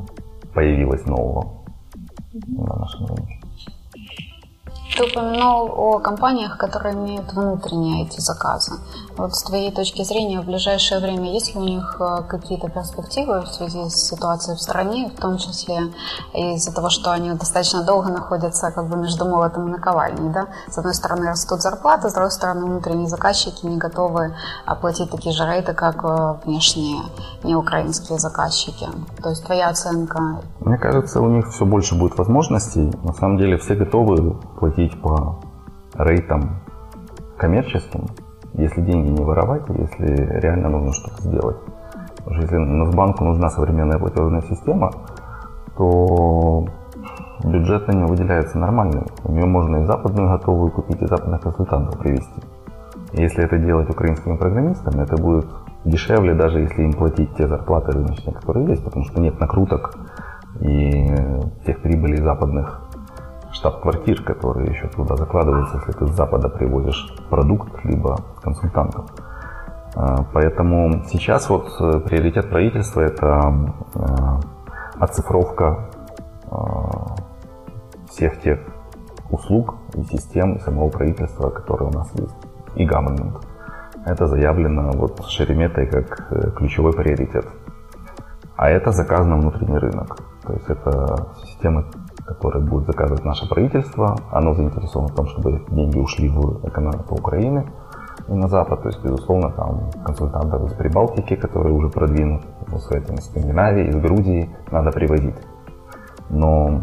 появилось 0.55 1.07
нового 1.07 1.65
на 2.49 2.77
нашем 2.77 3.07
рынке. 3.07 3.36
Ты 4.97 5.05
упомянул 5.05 5.71
о 5.77 5.99
компаниях, 5.99 6.57
которые 6.57 6.95
имеют 6.95 7.31
внутренние 7.35 8.07
эти 8.07 8.19
заказы. 8.19 8.77
Вот 9.19 9.35
с 9.35 9.43
твоей 9.43 9.71
точки 9.71 10.03
зрения, 10.03 10.41
в 10.41 10.47
ближайшее 10.47 11.01
время 11.01 11.33
есть 11.33 11.55
ли 11.55 11.61
у 11.61 11.65
них 11.65 11.97
э, 12.01 12.23
какие-то 12.27 12.71
перспективы 12.71 13.43
в 13.43 13.49
связи 13.49 13.91
с 13.91 14.09
ситуацией 14.09 14.57
в 14.57 14.61
стране, 14.61 15.11
в 15.15 15.21
том 15.21 15.37
числе 15.37 15.93
из-за 16.33 16.75
того, 16.75 16.89
что 16.89 17.13
они 17.13 17.31
достаточно 17.33 17.85
долго 17.85 18.09
находятся 18.09 18.71
как 18.71 18.89
бы 18.89 18.97
между 18.97 19.27
молотом 19.27 19.69
и 19.69 19.73
наковальней, 19.73 20.33
да? 20.33 20.47
С 20.71 20.79
одной 20.79 20.95
стороны 20.95 21.27
растут 21.29 21.61
зарплаты, 21.61 22.09
с 22.09 22.15
другой 22.15 22.31
стороны 22.31 22.65
внутренние 22.65 23.09
заказчики 23.09 23.67
не 23.67 23.77
готовы 23.77 24.35
оплатить 24.65 25.11
такие 25.11 25.35
же 25.35 25.45
рейты, 25.45 25.75
как 25.75 26.05
э, 26.05 26.47
внешние 26.47 27.03
неукраинские 27.45 28.19
заказчики. 28.19 28.87
То 29.23 29.29
есть 29.29 29.45
твоя 29.45 29.69
оценка? 29.69 30.41
Мне 30.61 30.79
кажется, 30.79 31.21
у 31.21 31.29
них 31.29 31.51
все 31.51 31.67
больше 31.67 31.95
будет 31.95 32.17
возможностей. 32.17 32.93
На 33.03 33.13
самом 33.13 33.37
деле 33.37 33.59
все 33.59 33.75
готовы 33.75 34.37
платить 34.59 35.01
по 35.01 35.39
рейтам 35.95 36.61
коммерческим, 37.37 38.07
если 38.55 38.81
деньги 38.81 39.09
не 39.09 39.25
воровать, 39.25 39.63
если 39.69 40.41
реально 40.41 40.69
нужно 40.71 40.93
что-то 40.93 41.23
сделать. 41.23 41.57
Потому 42.17 42.35
что 42.35 42.43
если 42.43 42.57
Нацбанку 42.57 43.25
нужна 43.25 43.51
современная 43.51 43.99
платежная 43.99 44.43
система, 44.43 44.91
то 45.77 46.67
бюджет 47.45 47.87
на 47.89 47.93
нее 47.93 48.07
выделяется 48.07 48.59
нормальный. 48.59 49.05
У 49.25 49.33
нее 49.33 49.47
можно 49.47 49.77
и 49.77 49.85
западную 49.85 50.31
готовую 50.31 50.71
купить, 50.71 51.03
и 51.03 51.07
западных 51.07 51.43
консультантов 51.43 51.99
привести. 51.99 52.43
Если 53.13 53.45
это 53.45 53.59
делать 53.59 53.89
украинскими 53.89 54.37
программистами, 54.37 55.03
это 55.03 55.17
будет 55.17 55.47
дешевле, 55.85 56.35
даже 56.35 56.61
если 56.61 56.83
им 56.83 56.93
платить 56.93 57.35
те 57.37 57.47
зарплаты 57.47 57.93
рыночные, 57.93 58.35
которые 58.35 58.67
есть, 58.67 58.85
потому 58.85 59.05
что 59.05 59.21
нет 59.21 59.39
накруток 59.39 59.95
и 60.61 61.07
тех 61.65 61.81
прибылей 61.83 62.17
западных 62.17 62.86
штаб-квартир, 63.57 64.23
которые 64.23 64.71
еще 64.71 64.89
туда 64.89 65.17
закладываются, 65.17 65.79
если 65.79 65.93
ты 65.93 66.07
с 66.07 66.11
Запада 66.11 66.49
привозишь 66.49 67.15
продукт, 67.31 67.85
либо 67.85 68.17
консультантов. 68.43 69.07
А, 69.95 70.25
поэтому 70.33 71.05
сейчас 71.07 71.49
вот 71.49 71.69
э, 71.81 72.01
приоритет 72.01 72.51
правительства– 72.51 73.01
это 73.03 73.73
э, 73.95 74.05
оцифровка 75.01 75.89
а, 76.51 77.15
всех 78.11 78.41
тех 78.41 78.61
услуг 79.31 79.75
и 79.95 80.03
систем 80.05 80.61
самого 80.61 80.91
правительства, 80.91 81.49
которые 81.49 81.89
у 81.89 81.93
нас 81.93 82.11
есть, 82.15 82.37
и 82.75 82.87
government. 82.87 83.43
Это 84.05 84.27
заявлено 84.27 84.93
вот 84.93 85.25
Шереметой 85.27 85.87
как 85.87 86.31
э, 86.31 86.51
ключевой 86.51 86.93
приоритет. 86.93 87.47
А 88.57 88.69
это 88.69 88.93
заказ 88.93 89.27
на 89.27 89.37
внутренний 89.37 89.79
рынок. 89.79 90.19
То 90.43 90.53
есть 90.53 90.69
это 90.69 91.29
системы 91.45 91.87
которые 92.27 92.65
будет 92.65 92.87
заказывать 92.87 93.25
наше 93.25 93.49
правительство. 93.49 94.17
Оно 94.31 94.55
заинтересовано 94.55 95.09
в 95.09 95.15
том, 95.15 95.27
чтобы 95.29 95.65
деньги 95.71 95.99
ушли 95.99 96.29
в 96.29 96.67
экономику 96.67 97.15
Украины 97.15 97.71
и 98.29 98.33
на 98.33 98.49
Запад. 98.49 98.83
То 98.83 98.89
есть, 98.89 99.03
безусловно, 99.03 99.51
там 99.51 99.91
консультантов 100.05 100.65
из 100.65 100.73
Прибалтики, 100.75 101.37
которые 101.37 101.75
уже 101.75 101.89
продвинут, 101.89 102.43
с 102.79 102.91
этим, 102.91 103.15
из 103.15 103.27
Скандинавии, 103.27 103.89
из 103.89 103.97
Грузии 103.97 104.51
надо 104.71 104.91
привозить. 104.91 105.37
Но 106.29 106.83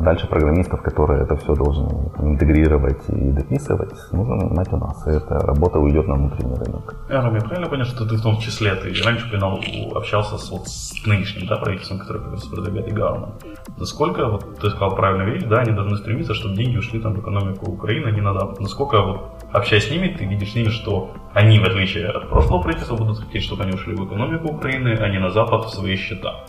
дальше 0.00 0.26
программистов, 0.26 0.82
которые 0.82 1.22
это 1.22 1.36
все 1.36 1.54
должны 1.54 2.10
интегрировать 2.18 3.02
и 3.08 3.30
дописывать, 3.30 3.92
нужно 4.12 4.36
нанимать 4.36 4.72
у 4.72 4.76
нас. 4.76 5.06
И 5.06 5.10
эта 5.10 5.38
работа 5.40 5.78
уйдет 5.78 6.06
на 6.08 6.14
внутренний 6.14 6.54
рынок. 6.54 6.94
Эром, 7.08 7.34
я 7.34 7.40
правильно 7.40 7.68
понял, 7.68 7.84
что 7.84 8.06
ты 8.06 8.16
в 8.16 8.22
том 8.22 8.38
числе, 8.38 8.74
ты 8.74 8.92
раньше 9.04 9.26
упоминал, 9.26 9.60
общался 9.94 10.38
с, 10.38 10.50
вот, 10.50 10.68
с 10.68 11.06
нынешним 11.06 11.46
да, 11.46 11.56
правительством, 11.56 11.98
которое 11.98 12.20
продвигает 12.20 12.88
и 12.88 12.90
Гарман. 12.90 13.30
Насколько, 13.76 14.28
вот 14.28 14.58
ты 14.58 14.70
сказал 14.70 14.94
правильную 14.96 15.32
вещь, 15.32 15.44
да, 15.44 15.58
они 15.58 15.72
должны 15.72 15.96
стремиться, 15.96 16.34
чтобы 16.34 16.54
деньги 16.54 16.76
ушли 16.76 17.00
там 17.00 17.14
в 17.14 17.20
экономику 17.20 17.70
Украины, 17.70 18.08
а 18.08 18.10
не 18.10 18.20
на 18.20 18.32
Запад. 18.32 18.60
Насколько, 18.60 19.02
вот, 19.02 19.44
общаясь 19.52 19.88
с 19.88 19.90
ними, 19.90 20.08
ты 20.08 20.24
видишь 20.24 20.52
с 20.52 20.54
ними, 20.54 20.68
что 20.68 21.10
они, 21.32 21.58
в 21.58 21.64
отличие 21.64 22.08
от 22.08 22.28
прошлого 22.28 22.62
правительства, 22.62 22.96
будут 22.96 23.18
хотеть, 23.18 23.42
чтобы 23.42 23.64
они 23.64 23.72
ушли 23.72 23.94
в 23.94 24.06
экономику 24.06 24.48
Украины, 24.48 24.96
а 25.00 25.08
не 25.08 25.18
на 25.18 25.30
Запад 25.30 25.64
в 25.64 25.70
свои 25.70 25.96
счета? 25.96 26.44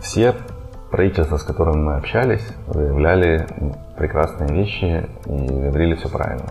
Все 0.00 0.34
правительства, 0.90 1.36
с 1.36 1.42
которыми 1.42 1.82
мы 1.82 1.96
общались, 1.96 2.46
заявляли 2.68 3.46
прекрасные 3.96 4.52
вещи 4.52 5.08
и 5.26 5.46
говорили 5.46 5.94
все 5.94 6.08
правильно. 6.08 6.48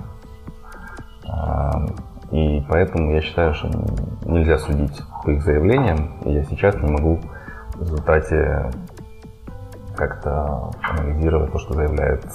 И 2.32 2.64
поэтому 2.70 3.12
я 3.12 3.22
считаю, 3.22 3.54
что 3.56 3.70
нельзя 4.26 4.60
судить 4.60 5.02
по 5.24 5.32
их 5.32 5.44
заявлениям. 5.44 6.20
И 6.26 6.32
я 6.32 6.44
сейчас 6.44 6.76
не 6.76 6.92
могу 6.92 7.20
в 7.74 7.82
результате 7.82 8.72
как-то 9.96 10.72
анализировать 10.82 11.52
то, 11.52 11.58
что 11.58 11.74
заявляет 11.74 12.26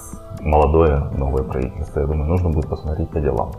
молодое 0.41 0.99
новое 1.17 1.45
правительство. 1.45 2.01
Я 2.01 2.07
думаю, 2.07 2.29
нужно 2.29 2.51
будет 2.51 2.69
посмотреть 2.69 3.09
по 3.11 3.21
делам. 3.21 3.53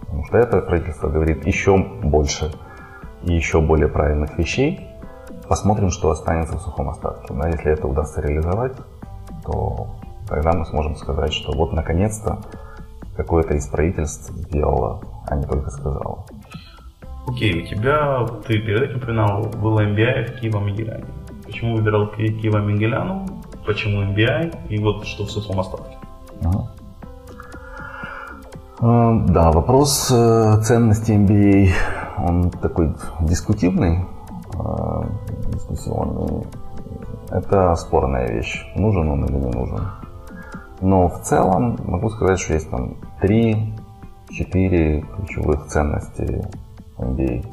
Потому 0.00 0.24
что 0.24 0.38
это 0.38 0.60
правительство 0.60 1.08
говорит 1.08 1.46
еще 1.46 1.76
больше 1.76 2.50
и 3.22 3.34
еще 3.34 3.60
более 3.60 3.88
правильных 3.88 4.38
вещей, 4.38 4.88
Посмотрим, 5.48 5.90
что 5.90 6.10
останется 6.10 6.56
в 6.56 6.62
сухом 6.62 6.88
остатке. 6.88 7.34
Да, 7.34 7.48
если 7.48 7.72
это 7.72 7.86
удастся 7.86 8.20
реализовать, 8.20 8.76
то 9.44 9.88
тогда 10.28 10.52
мы 10.52 10.64
сможем 10.64 10.96
сказать, 10.96 11.32
что 11.32 11.52
вот 11.52 11.72
наконец-то 11.72 12.38
какое-то 13.16 13.54
из 13.54 13.66
правительств 13.66 14.30
сделало, 14.30 15.00
а 15.26 15.36
не 15.36 15.44
только 15.44 15.70
сказало. 15.70 16.24
Окей, 17.26 17.62
у 17.62 17.66
тебя, 17.66 18.26
ты 18.46 18.58
перед 18.58 18.82
этим 18.82 18.96
упоминал, 18.98 19.42
было 19.44 19.80
MBI 19.80 20.26
в 20.26 20.42
Киево-Мигеляне. 20.42 21.06
Почему 21.44 21.76
выбирал 21.76 22.10
Киево-Мигеляну? 22.16 23.26
Почему 23.66 24.02
MBI? 24.02 24.68
И 24.68 24.78
вот 24.78 25.06
что 25.06 25.24
в 25.24 25.30
сухом 25.30 25.60
остатке? 25.60 25.96
Ага. 26.42 26.70
Да, 29.28 29.52
вопрос 29.52 30.10
э, 30.10 30.60
ценности 30.62 31.12
MBA, 31.12 31.70
он 32.18 32.50
такой 32.50 32.94
дискутивный, 33.20 34.06
Э, 34.58 35.02
дискуссионный. 35.74 36.46
Это 37.30 37.74
спорная 37.74 38.28
вещь, 38.28 38.64
нужен 38.76 39.10
он 39.10 39.24
или 39.24 39.36
не 39.36 39.50
нужен. 39.50 39.80
Но 40.80 41.08
в 41.08 41.20
целом 41.22 41.78
могу 41.84 42.10
сказать, 42.10 42.38
что 42.38 42.54
есть 42.54 42.70
там 42.70 42.96
три-четыре 43.20 45.00
ключевых 45.00 45.66
ценности 45.66 46.46
MBA. 46.98 47.46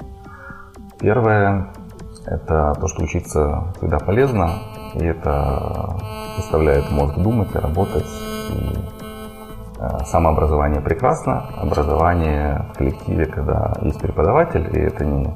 Первое– 0.99 1.67
это 2.25 2.75
то, 2.79 2.88
что 2.88 3.03
учиться 3.03 3.73
всегда 3.77 3.99
полезно, 3.99 4.49
и 4.95 5.03
это 5.03 5.97
заставляет 6.38 6.91
мозг 6.91 7.17
думать 7.17 7.49
и 7.55 7.57
работать. 7.57 8.05
И 8.51 8.77
э, 9.79 10.05
самообразование 10.05 10.81
прекрасно, 10.81 11.45
образование 11.57 12.65
в 12.73 12.77
коллективе, 12.77 13.25
когда 13.25 13.73
есть 13.81 13.99
преподаватель, 13.99 14.69
и 14.75 14.79
это 14.79 15.05
не 15.05 15.36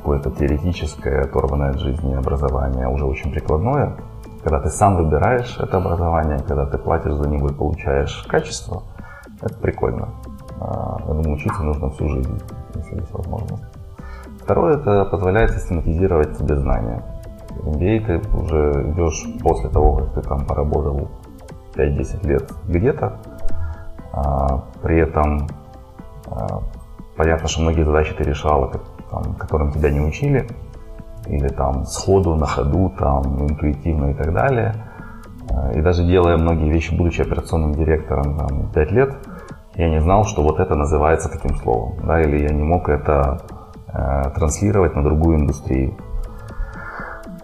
какое-то 0.00 0.30
теоретическое, 0.30 1.22
оторванное 1.22 1.70
от 1.70 1.78
жизни 1.78 2.14
образование, 2.14 2.86
а 2.86 2.88
уже 2.88 3.04
очень 3.04 3.30
прикладное, 3.30 3.96
когда 4.42 4.60
ты 4.60 4.70
сам 4.70 4.96
выбираешь 4.96 5.58
это 5.58 5.76
образование, 5.76 6.38
когда 6.38 6.64
ты 6.64 6.78
платишь 6.78 7.12
за 7.12 7.28
него 7.28 7.48
и 7.48 7.52
получаешь 7.52 8.24
качество, 8.26 8.82
это 9.42 9.54
прикольно. 9.56 10.08
А, 10.58 10.96
я 11.00 11.14
думаю, 11.14 11.34
учиться 11.34 11.62
нужно 11.62 11.90
всю 11.90 12.08
жизнь, 12.08 12.40
если 12.74 12.96
есть 12.96 13.12
возможность. 13.12 13.62
Второе, 14.42 14.78
это 14.78 15.04
позволяет 15.04 15.50
систематизировать 15.50 16.36
себе 16.38 16.56
знания. 16.56 17.04
В 17.50 17.68
MBA 17.68 18.06
ты 18.06 18.36
уже 18.36 18.92
идешь 18.92 19.26
после 19.42 19.68
того, 19.68 19.96
как 19.96 20.14
ты 20.14 20.22
там 20.22 20.46
поработал 20.46 21.08
5-10 21.74 22.26
лет 22.26 22.50
где-то, 22.66 23.18
а, 24.12 24.64
при 24.82 24.98
этом 25.00 25.46
а, 26.26 26.62
понятно, 27.16 27.48
что 27.48 27.60
многие 27.60 27.84
задачи 27.84 28.14
ты 28.14 28.24
решала 28.24 28.72
там, 29.10 29.34
которым 29.34 29.72
тебя 29.72 29.90
не 29.90 30.00
учили, 30.00 30.46
или 31.26 31.48
там 31.48 31.84
сходу, 31.84 32.34
на 32.34 32.46
ходу, 32.46 32.92
там, 32.98 33.48
интуитивно 33.48 34.10
и 34.10 34.14
так 34.14 34.32
далее. 34.32 34.74
Э, 35.50 35.78
и 35.78 35.82
даже 35.82 36.04
делая 36.04 36.36
многие 36.36 36.70
вещи, 36.70 36.94
будучи 36.94 37.20
операционным 37.20 37.74
директором 37.74 38.36
там, 38.36 38.70
5 38.72 38.92
лет, 38.92 39.14
я 39.74 39.88
не 39.88 40.00
знал, 40.00 40.24
что 40.24 40.42
вот 40.42 40.60
это 40.60 40.74
называется 40.74 41.28
таким 41.28 41.56
словом, 41.56 41.94
да, 42.04 42.20
или 42.20 42.42
я 42.42 42.50
не 42.50 42.62
мог 42.62 42.88
это 42.88 43.40
э, 43.88 44.30
транслировать 44.34 44.94
на 44.94 45.02
другую 45.02 45.38
индустрию. 45.38 45.96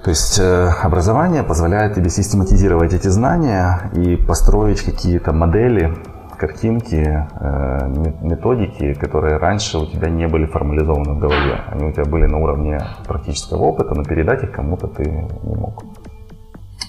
То 0.02 0.10
есть 0.10 0.38
э, 0.38 0.68
образование 0.82 1.42
позволяет 1.42 1.94
тебе 1.94 2.10
систематизировать 2.10 2.92
эти 2.92 3.08
знания 3.08 3.90
и 3.94 4.16
построить 4.16 4.80
какие-то 4.82 5.32
модели, 5.32 5.96
картинки, 6.36 7.26
э, 7.40 7.88
методики, 8.22 8.94
которые 8.94 9.38
раньше 9.38 9.78
у 9.78 9.86
тебя 9.86 10.08
не 10.08 10.26
были 10.28 10.46
формализованы 10.46 11.14
в 11.14 11.18
голове. 11.18 11.60
Они 11.68 11.84
у 11.84 11.92
тебя 11.92 12.04
были 12.04 12.26
на 12.26 12.38
уровне 12.38 12.80
практического 13.06 13.62
опыта, 13.62 13.94
но 13.94 14.04
передать 14.04 14.42
их 14.42 14.52
кому-то 14.52 14.86
ты 14.88 15.04
не 15.04 15.54
мог. 15.54 15.82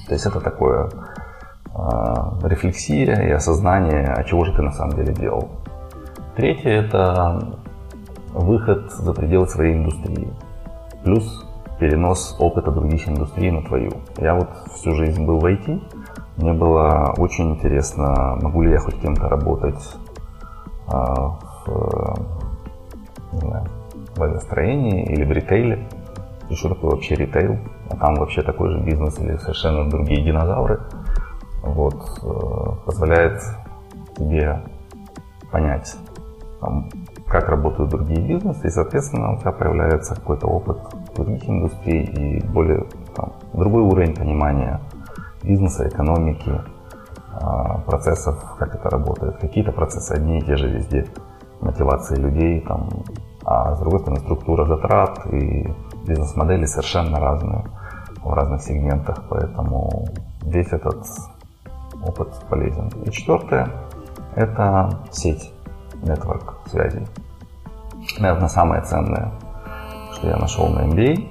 То 0.07 0.13
есть 0.13 0.25
это 0.25 0.39
такое 0.39 0.89
рефлексия 2.43 3.27
и 3.27 3.31
осознание, 3.31 4.05
а 4.07 4.23
чего 4.23 4.45
же 4.45 4.53
ты 4.55 4.61
на 4.61 4.71
самом 4.71 4.95
деле 4.95 5.13
делал. 5.13 5.49
Третье– 6.35 6.69
это 6.81 7.59
выход 8.33 8.91
за 8.91 9.13
пределы 9.13 9.47
своей 9.47 9.75
индустрии. 9.75 10.27
Плюс 11.03 11.45
перенос 11.79 12.35
опыта 12.39 12.71
других 12.71 13.07
индустрий 13.07 13.51
на 13.51 13.61
твою. 13.63 13.91
Я 14.17 14.35
вот 14.35 14.49
всю 14.73 14.93
жизнь 14.93 15.25
был 15.25 15.39
в 15.39 15.45
IT, 15.45 15.81
мне 16.37 16.53
было 16.53 17.13
очень 17.17 17.51
интересно, 17.51 18.37
могу 18.41 18.61
ли 18.61 18.71
я 18.71 18.79
хоть 18.79 18.99
кем-то 19.01 19.27
работать 19.27 19.95
а, 20.87 21.37
в, 21.65 22.19
не 23.33 23.39
знаю, 23.39 23.65
в 24.15 24.23
авиастроении 24.23 25.03
или 25.05 25.23
в 25.23 25.31
ритейле. 25.31 25.87
И 26.49 26.55
что 26.55 26.69
такое 26.69 26.91
вообще 26.91 27.15
ритейл? 27.15 27.57
А 27.89 27.95
там 27.97 28.15
вообще 28.15 28.41
такой 28.41 28.69
же 28.69 28.79
бизнес 28.79 29.19
или 29.19 29.35
совершенно 29.37 29.89
другие 29.89 30.23
динозавры. 30.23 30.79
Вот, 31.61 31.95
э, 32.23 32.85
позволяет 32.85 33.41
тебе 34.15 34.61
понять, 35.51 35.97
там, 36.61 36.89
как 37.27 37.49
работают 37.49 37.89
другие 37.89 38.21
бизнесы, 38.21 38.67
и, 38.67 38.69
соответственно, 38.69 39.33
у 39.33 39.39
тебя 39.39 39.51
появляется 39.51 40.15
какой-то 40.15 40.47
опыт 40.47 40.77
других 41.15 41.49
индустрий 41.49 42.03
и 42.03 42.45
более 42.45 42.85
там, 43.15 43.33
другой 43.53 43.81
уровень 43.81 44.15
понимания 44.15 44.79
бизнеса, 45.47 45.87
экономики, 45.87 46.61
а, 47.33 47.79
процессов, 47.79 48.35
как 48.59 48.75
это 48.75 48.89
работает. 48.89 49.37
Какие-то 49.37 49.71
процессы 49.71 50.11
одни 50.11 50.39
и 50.39 50.41
те 50.41 50.57
же 50.57 50.69
везде, 50.69 51.07
мотивации 51.61 52.15
людей, 52.15 52.61
там, 52.61 52.89
а 53.45 53.75
с 53.75 53.79
другой 53.79 53.99
стороны 53.99 54.19
структура 54.21 54.65
затрат 54.65 55.25
и 55.31 55.73
бизнес-модели 56.05 56.65
совершенно 56.65 57.19
разные 57.19 57.65
в 58.23 58.33
разных 58.33 58.61
сегментах, 58.61 59.23
поэтому 59.29 60.05
весь 60.43 60.67
этот 60.73 61.05
опыт 62.03 62.29
полезен. 62.49 62.89
И 63.05 63.11
четвертое– 63.11 63.69
это 64.35 64.99
сеть 65.11 65.53
нетворк 66.03 66.55
связей. 66.67 67.07
Наверное, 68.19 68.49
самое 68.49 68.81
ценное, 68.81 69.31
что 70.13 70.27
я 70.27 70.37
нашел 70.37 70.67
на 70.67 70.81
MBA. 70.81 71.29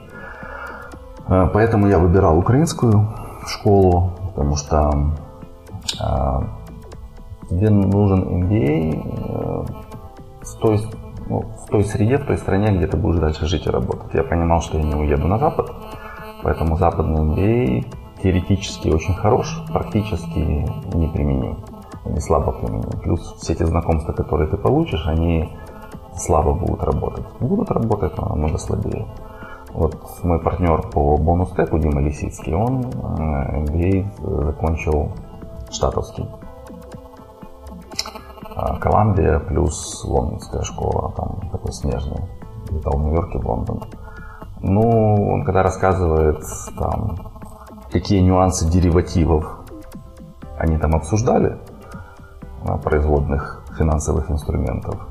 Э, 1.29 1.48
поэтому 1.52 1.88
я 1.88 1.98
выбирал 1.98 2.38
украинскую 2.38 3.09
школу, 3.48 4.11
потому 4.26 4.56
что 4.56 5.12
тебе 7.48 7.70
нужен 7.70 8.22
MBA 8.42 8.92
э, 8.94 9.64
в 10.42 10.59
той, 10.61 10.80
ну, 11.28 11.42
в 11.42 11.70
той 11.70 11.85
среде, 11.85 12.18
в 12.18 12.26
той 12.26 12.38
стране, 12.38 12.76
где 12.76 12.87
ты 12.87 12.96
будешь 12.96 13.20
дальше 13.20 13.46
жить 13.46 13.66
и 13.66 13.70
работать. 13.70 14.12
Я 14.14 14.24
понимал, 14.24 14.61
что 14.62 14.78
я 14.78 14.85
не 14.85 14.94
уеду 14.94 15.28
на 15.28 15.38
Запад, 15.38 15.70
поэтому 16.42 16.76
западный 16.76 17.20
MBA 17.20 17.87
теоретически 18.22 18.88
очень 18.88 19.14
хорош, 19.14 19.62
практически 19.72 20.38
неприменим 20.94 21.59
они 22.06 22.20
слабо 22.20 22.52
применимы. 22.52 22.92
Плюс 23.02 23.35
все 23.38 23.52
эти 23.52 23.64
знакомства, 23.64 24.12
которые 24.12 24.48
ты 24.48 24.56
получишь, 24.56 25.06
они 25.06 25.50
слабо 26.14 26.54
будут 26.54 26.82
работать. 26.82 27.24
Будут 27.40 27.70
работать, 27.70 28.16
но 28.16 28.28
намного 28.28 28.59
слабее. 28.59 29.06
Вот 29.72 29.96
мой 30.22 30.38
партнер 30.38 30.83
по 30.90 31.16
бонус-теку 31.16 31.79
Дима 31.79 32.00
Лисицкий, 32.00 32.55
он 32.55 32.83
MBA 32.83 34.07
э, 34.07 34.44
закончил 34.46 35.11
штатовский. 35.70 36.29
А 38.55 38.79
Колумбия 38.79 39.38
плюс 39.38 40.02
лондонская 40.05 40.62
школа, 40.62 41.12
там 41.16 41.50
такой 41.50 41.72
снежный. 41.72 42.22
Летал 42.70 42.98
в 42.98 43.02
Нью-Йорке, 43.02 43.38
в 43.38 43.46
Лондон. 43.46 43.83
Ну, 44.62 45.33
он 45.33 45.44
когда 45.44 45.62
рассказывает, 45.62 46.42
там, 46.79 47.16
какие 47.92 48.20
нюансы 48.20 48.68
деривативов 48.70 49.61
они 50.59 50.79
там 50.79 50.96
обсуждали, 50.96 51.59
производных 52.83 53.62
финансовых 53.79 54.31
инструментов 54.31 55.07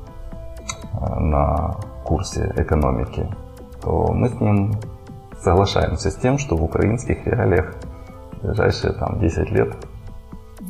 э, 0.92 1.20
на 1.20 1.76
курсе 2.04 2.52
экономики, 2.56 3.28
то 3.86 4.12
мы 4.12 4.28
с 4.28 4.40
ним 4.40 4.72
соглашаемся 5.40 6.10
с 6.10 6.16
тем, 6.16 6.38
что 6.38 6.56
в 6.56 6.64
украинских 6.64 7.24
реалиях 7.24 7.72
в 8.32 8.44
ближайшие 8.44 8.92
там, 8.94 9.20
10 9.20 9.50
лет 9.52 9.76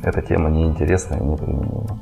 эта 0.03 0.21
тема 0.21 0.51
неинтересна 0.51 1.15
и 1.15 1.23
неприменима. 1.23 1.99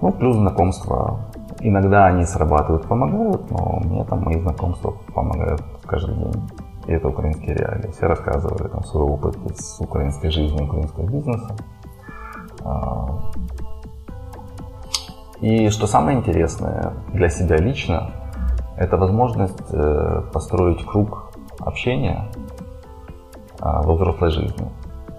Ну, 0.00 0.12
плюс 0.12 0.36
знакомства. 0.36 1.18
Иногда 1.58 2.06
они 2.06 2.24
срабатывают, 2.24 2.86
помогают, 2.86 3.50
но 3.50 3.80
мне 3.84 4.04
там 4.04 4.22
мои 4.22 4.40
знакомства 4.40 4.94
помогают 5.12 5.62
каждый 5.84 6.14
день. 6.14 6.50
И 6.86 6.92
это 6.92 7.08
украинские 7.08 7.56
реалии. 7.56 7.90
Все 7.90 8.06
рассказывали 8.06 8.68
там 8.68 8.84
свой 8.84 9.02
опыт 9.02 9.36
из 9.50 9.80
украинской 9.80 10.30
жизни, 10.30 10.62
украинского 10.62 11.06
бизнеса. 11.08 11.56
А, 12.64 13.18
и 15.40 15.70
что 15.70 15.88
самое 15.88 16.18
интересное 16.18 16.92
для 17.12 17.28
себя 17.28 17.56
лично, 17.56 18.12
это 18.82 18.96
возможность 18.96 19.72
э, 19.72 20.22
построить 20.32 20.84
круг 20.84 21.32
общения 21.60 22.28
а, 23.60 23.82
во 23.82 23.94
взрослой 23.94 24.30
жизни. 24.30 24.68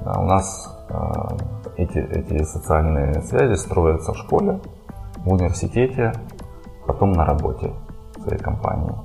у 0.06 0.24
нас 0.24 0.70
а, 0.90 1.38
эти, 1.78 1.98
эти 1.98 2.44
социальные 2.44 3.22
связи 3.22 3.56
строятся 3.56 4.12
в 4.12 4.18
школе, 4.18 4.60
в 5.18 5.32
университете, 5.32 6.12
потом 6.86 7.14
на 7.14 7.26
работе 7.26 7.72
в 8.18 8.22
своей 8.24 8.42
компании. 8.42 8.96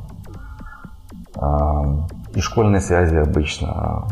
А, 1.36 1.84
и 2.34 2.40
школьные 2.40 2.80
связи 2.80 3.16
обычно 3.16 4.08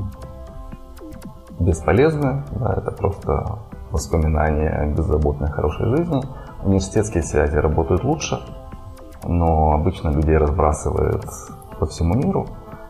бесполезны, 1.58 2.44
да, 2.52 2.74
это 2.74 2.92
просто 2.92 3.58
воспоминания 3.90 4.68
о 4.68 4.86
беззаботной 4.86 5.50
хорошей 5.50 5.86
жизни– 5.96 6.22
Университетские 6.66 7.22
связи 7.22 7.54
работают 7.56 8.02
лучше, 8.02 8.40
но 9.28 9.72
обычно 9.72 10.10
людей 10.10 10.36
разбрасывают 10.36 11.24
по 11.78 11.86
всему 11.86 12.14
миру. 12.14 12.46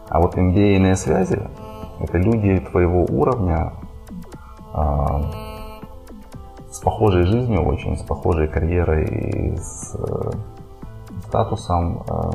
А 0.08 0.20
вот 0.20 0.36
MBA 0.36 0.94
связи– 0.94 1.40
это 2.00 2.18
люди 2.18 2.60
твоего 2.70 3.04
уровня, 3.08 3.72
э, 4.74 5.06
с 6.70 6.78
похожей 6.80 7.24
жизнью 7.24 7.62
очень, 7.62 7.96
с 7.96 8.02
похожей 8.02 8.48
карьерой 8.48 9.04
и 9.06 9.56
с 9.56 9.94
э, 9.94 10.30
статусом, 11.26 12.02
э, 12.08 12.30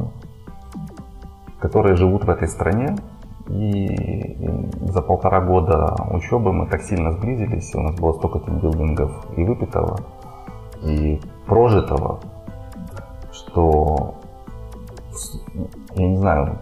которые 1.60 1.96
живут 1.96 2.26
в 2.26 2.30
этой 2.30 2.48
стране. 2.48 2.98
И 3.48 4.38
за 4.82 5.02
полтора 5.02 5.42
года 5.42 5.96
учебы 6.10 6.54
мы 6.54 6.68
так 6.68 6.82
сильно 6.84 7.12
сблизились, 7.12 7.76
у 7.76 7.82
нас 7.82 7.96
было 7.96 8.14
столько 8.14 8.40
тимбилдингов 8.40 9.12
и 9.36 9.44
выпитого, 9.44 9.98
и 10.84 11.20
прожитого, 11.46 12.20
что 13.52 14.16
я 15.96 16.08
не 16.08 16.18
знаю, 16.18 16.58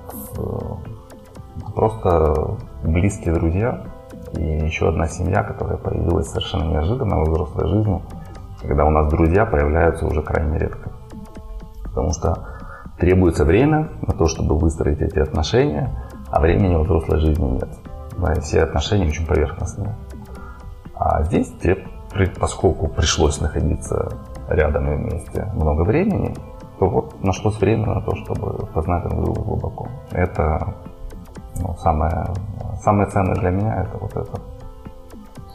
просто 1.75 2.57
близкие 2.83 3.33
друзья 3.35 3.83
и 4.33 4.41
еще 4.41 4.89
одна 4.89 5.07
семья, 5.07 5.43
которая 5.43 5.77
появилась 5.77 6.27
совершенно 6.27 6.63
неожиданно 6.63 7.19
в 7.19 7.29
взрослой 7.29 7.67
жизни, 7.67 8.01
когда 8.61 8.85
у 8.85 8.89
нас 8.89 9.09
друзья 9.09 9.45
появляются 9.45 10.05
уже 10.05 10.21
крайне 10.21 10.57
редко. 10.57 10.91
Потому 11.83 12.11
что 12.11 12.47
требуется 12.97 13.45
время 13.45 13.89
на 14.01 14.13
то, 14.13 14.27
чтобы 14.27 14.57
выстроить 14.57 15.01
эти 15.01 15.19
отношения, 15.19 16.05
а 16.29 16.39
времени 16.39 16.75
во 16.75 16.83
взрослой 16.83 17.19
жизни 17.19 17.45
нет. 17.45 17.69
Все 18.41 18.63
отношения 18.63 19.07
очень 19.07 19.25
поверхностные. 19.25 19.95
А 20.95 21.23
здесь 21.23 21.53
поскольку 22.39 22.87
пришлось 22.87 23.39
находиться 23.39 24.11
рядом 24.49 24.91
и 24.91 24.95
вместе 24.95 25.45
много 25.53 25.83
времени, 25.83 26.35
то 26.79 26.87
вот 26.87 27.21
нашлось 27.23 27.59
время 27.59 27.87
на 27.95 28.01
то, 28.01 28.15
чтобы 28.15 28.65
познать 28.67 29.03
друг 29.03 29.23
друга 29.23 29.41
глубоко. 29.41 29.87
Это 30.11 30.75
ну, 31.61 31.75
самое, 31.81 32.33
самое 32.81 33.09
ценное 33.09 33.35
для 33.35 33.49
меня 33.49 33.81
это 33.81 33.97
вот 33.97 34.15
это. 34.15 34.41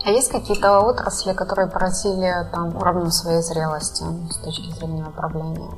А 0.05 0.11
есть 0.11 0.31
какие-то 0.31 0.81
отрасли, 0.81 1.33
которые 1.33 1.67
поразили 1.67 2.31
там, 2.53 2.77
уровнем 2.77 3.11
своей 3.11 3.41
зрелости 3.41 4.05
с 4.31 4.37
точки 4.37 4.71
зрения 4.73 5.07
управления? 5.07 5.71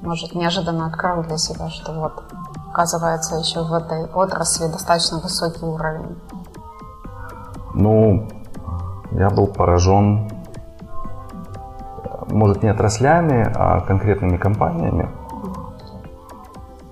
Может, 0.00 0.36
неожиданно 0.36 0.86
открыл 0.86 1.24
для 1.24 1.38
себя, 1.38 1.68
что 1.70 1.92
вот, 1.92 2.22
оказывается, 2.70 3.34
еще 3.34 3.64
в 3.64 3.72
этой 3.72 4.04
отрасли 4.06 4.68
достаточно 4.68 5.18
высокий 5.18 5.64
уровень? 5.64 6.16
Ну, 7.74 8.28
я 9.10 9.28
был 9.28 9.48
поражен, 9.48 10.30
может, 12.30 12.62
не 12.62 12.68
отраслями, 12.68 13.50
а 13.54 13.80
конкретными 13.80 14.36
компаниями. 14.36 15.08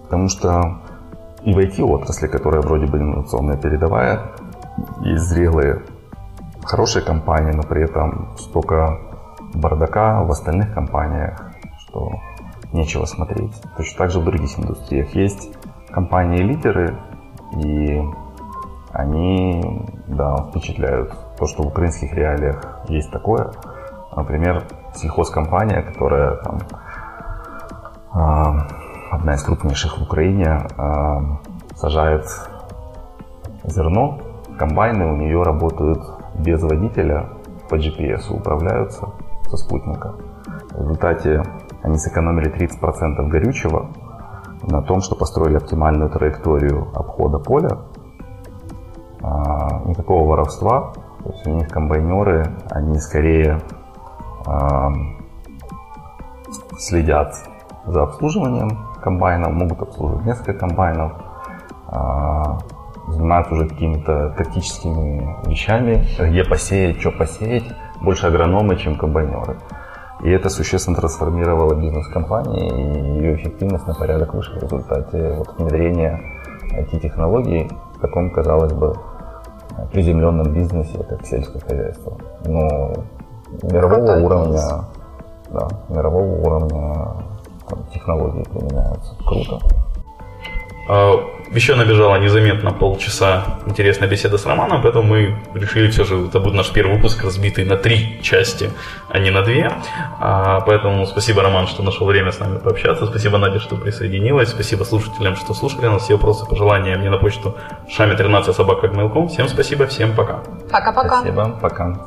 Потому 0.05 0.28
что 0.28 0.78
и 1.43 1.53
в 1.53 1.59
IT-отрасли, 1.59 2.26
которая 2.26 2.61
вроде 2.61 2.87
бы 2.87 2.99
инновационная 2.99 3.57
передовая, 3.57 4.32
есть 5.01 5.24
зрелые, 5.24 5.82
хорошие 6.64 7.05
компании, 7.05 7.53
но 7.53 7.62
при 7.62 7.84
этом 7.84 8.37
столько 8.37 8.99
бардака 9.55 10.22
в 10.22 10.30
остальных 10.30 10.74
компаниях, 10.74 11.53
что 11.78 12.11
нечего 12.72 13.05
смотреть. 13.05 13.55
Точно 13.76 13.99
так 13.99 14.11
же 14.11 14.20
в 14.20 14.24
других 14.24 14.59
индустриях 14.59 15.14
есть 15.14 15.57
компании-лидеры, 15.91 16.97
и 17.62 18.03
они 18.93 19.62
да, 20.09 20.37
впечатляют. 20.51 21.14
То, 21.39 21.47
что 21.47 21.62
в 21.62 21.66
украинских 21.66 22.12
реалиях 22.14 22.80
есть 22.89 23.11
такое. 23.11 23.51
Например, 24.14 24.64
сельхозкомпания, 24.97 25.83
которая 25.83 26.37
там, 26.37 26.59
а, 28.13 28.67
одна 29.11 29.35
из 29.35 29.43
крупнейших 29.43 29.99
в 29.99 30.03
Украине, 30.03 30.67
а, 30.77 31.39
сажает 31.75 32.27
зерно, 33.65 34.19
комбайны 34.59 35.07
у 35.07 35.17
нее 35.17 35.43
работают 35.43 36.03
без 36.39 36.63
водителя, 36.63 37.29
по 37.69 37.75
GPS 37.75 38.31
управляются 38.31 39.09
со 39.49 39.57
спутника. 39.57 40.15
В 40.71 40.81
результате 40.81 41.43
они 41.83 41.99
сэкономили 41.99 42.49
30% 42.51 43.29
горючего 43.29 43.91
на 44.63 44.83
том, 44.83 45.01
что 45.01 45.15
построили 45.15 45.57
оптимальную 45.57 46.11
траекторию 46.11 46.89
обхода 46.95 47.39
поля. 47.39 47.79
А, 49.23 49.83
никакого 49.85 50.29
воровства. 50.29 50.93
То 51.23 51.33
есть 51.33 51.47
у 51.47 51.51
них 51.51 51.69
комбайнеры, 51.69 52.47
они 52.71 52.99
скорее 52.99 53.61
следят 56.79 57.35
за 57.87 58.03
обслуживанием 58.03 58.79
комбайнов, 59.03 59.53
могут 59.53 59.81
обслуживать 59.83 60.27
несколько 60.27 60.55
комбайнов, 60.55 61.13
а, 61.89 62.59
занимаются 63.09 63.55
уже 63.55 63.69
какими-то 63.69 64.35
тактическими 64.37 65.37
вещами, 65.49 66.05
где 66.19 66.45
посеять, 66.45 67.01
что 67.01 67.13
посеять, 67.13 67.65
больше 68.01 68.27
агрономы, 68.27 68.77
чем 68.77 68.97
комбайнеры. 68.97 69.57
И 70.23 70.31
это 70.31 70.49
существенно 70.49 70.97
трансформировало 70.97 71.75
бизнес 71.75 72.09
компании, 72.09 72.69
и 72.69 73.23
ее 73.23 73.37
эффективность 73.37 73.87
на 73.87 73.95
порядок 73.95 74.35
выше 74.35 74.59
в 74.59 74.63
результате 74.63 75.35
вот, 75.35 75.57
внедрения 75.59 76.21
IT-технологий 76.73 77.71
в 77.97 78.01
таком, 78.01 78.31
казалось 78.31 78.73
бы, 78.73 78.97
приземленном 79.93 80.53
бизнесе, 80.53 81.05
как 81.05 81.25
сельское 81.27 81.61
хозяйство. 81.61 82.17
Но 82.47 82.93
мирового 83.63 84.07
Крутой 84.07 84.23
уровня, 84.23 84.85
да, 85.51 85.69
мирового 85.89 86.47
уровня 86.47 87.25
там, 87.69 87.87
технологии 87.93 88.45
применяются. 88.45 89.17
Круто. 89.27 89.61
А, 90.89 91.17
еще 91.51 91.75
набежало 91.75 92.17
незаметно 92.17 92.73
полчаса 92.73 93.59
интересной 93.67 94.09
беседы 94.09 94.39
с 94.39 94.47
Романом, 94.47 94.83
поэтому 94.83 95.05
мы 95.05 95.37
решили 95.55 95.91
все 95.91 96.05
же, 96.05 96.27
это 96.27 96.41
будет 96.41 96.55
наш 96.55 96.71
первый 96.71 96.97
выпуск, 96.97 97.25
разбитый 97.25 97.65
на 97.65 97.77
три 97.77 98.21
части, 98.23 98.71
а 99.09 99.19
не 99.19 99.31
на 99.31 99.43
две. 99.43 99.73
А, 100.21 100.61
поэтому 100.61 101.07
спасибо, 101.07 101.43
Роман, 101.43 101.67
что 101.67 101.83
нашел 101.83 102.07
время 102.07 102.33
с 102.33 102.39
нами 102.39 102.59
пообщаться. 102.59 103.07
Спасибо, 103.07 103.39
Надя, 103.39 103.61
что 103.61 103.77
присоединилась. 103.77 104.51
Спасибо 104.51 104.85
слушателям, 104.85 105.37
что 105.37 105.55
слушали 105.55 105.87
нас. 105.87 106.03
Все 106.03 106.15
вопросы, 106.15 106.47
пожелания 106.47 106.97
мне 106.97 107.11
на 107.11 107.19
почту 107.19 107.57
шами 107.89 108.15
13 108.15 108.55
собака 108.55 108.89
Всем 109.29 109.49
спасибо, 109.49 109.87
всем 109.87 110.15
пока. 110.15 110.41
Пока-пока. 110.71 111.21
Спасибо, 111.21 111.59
пока. 111.61 112.07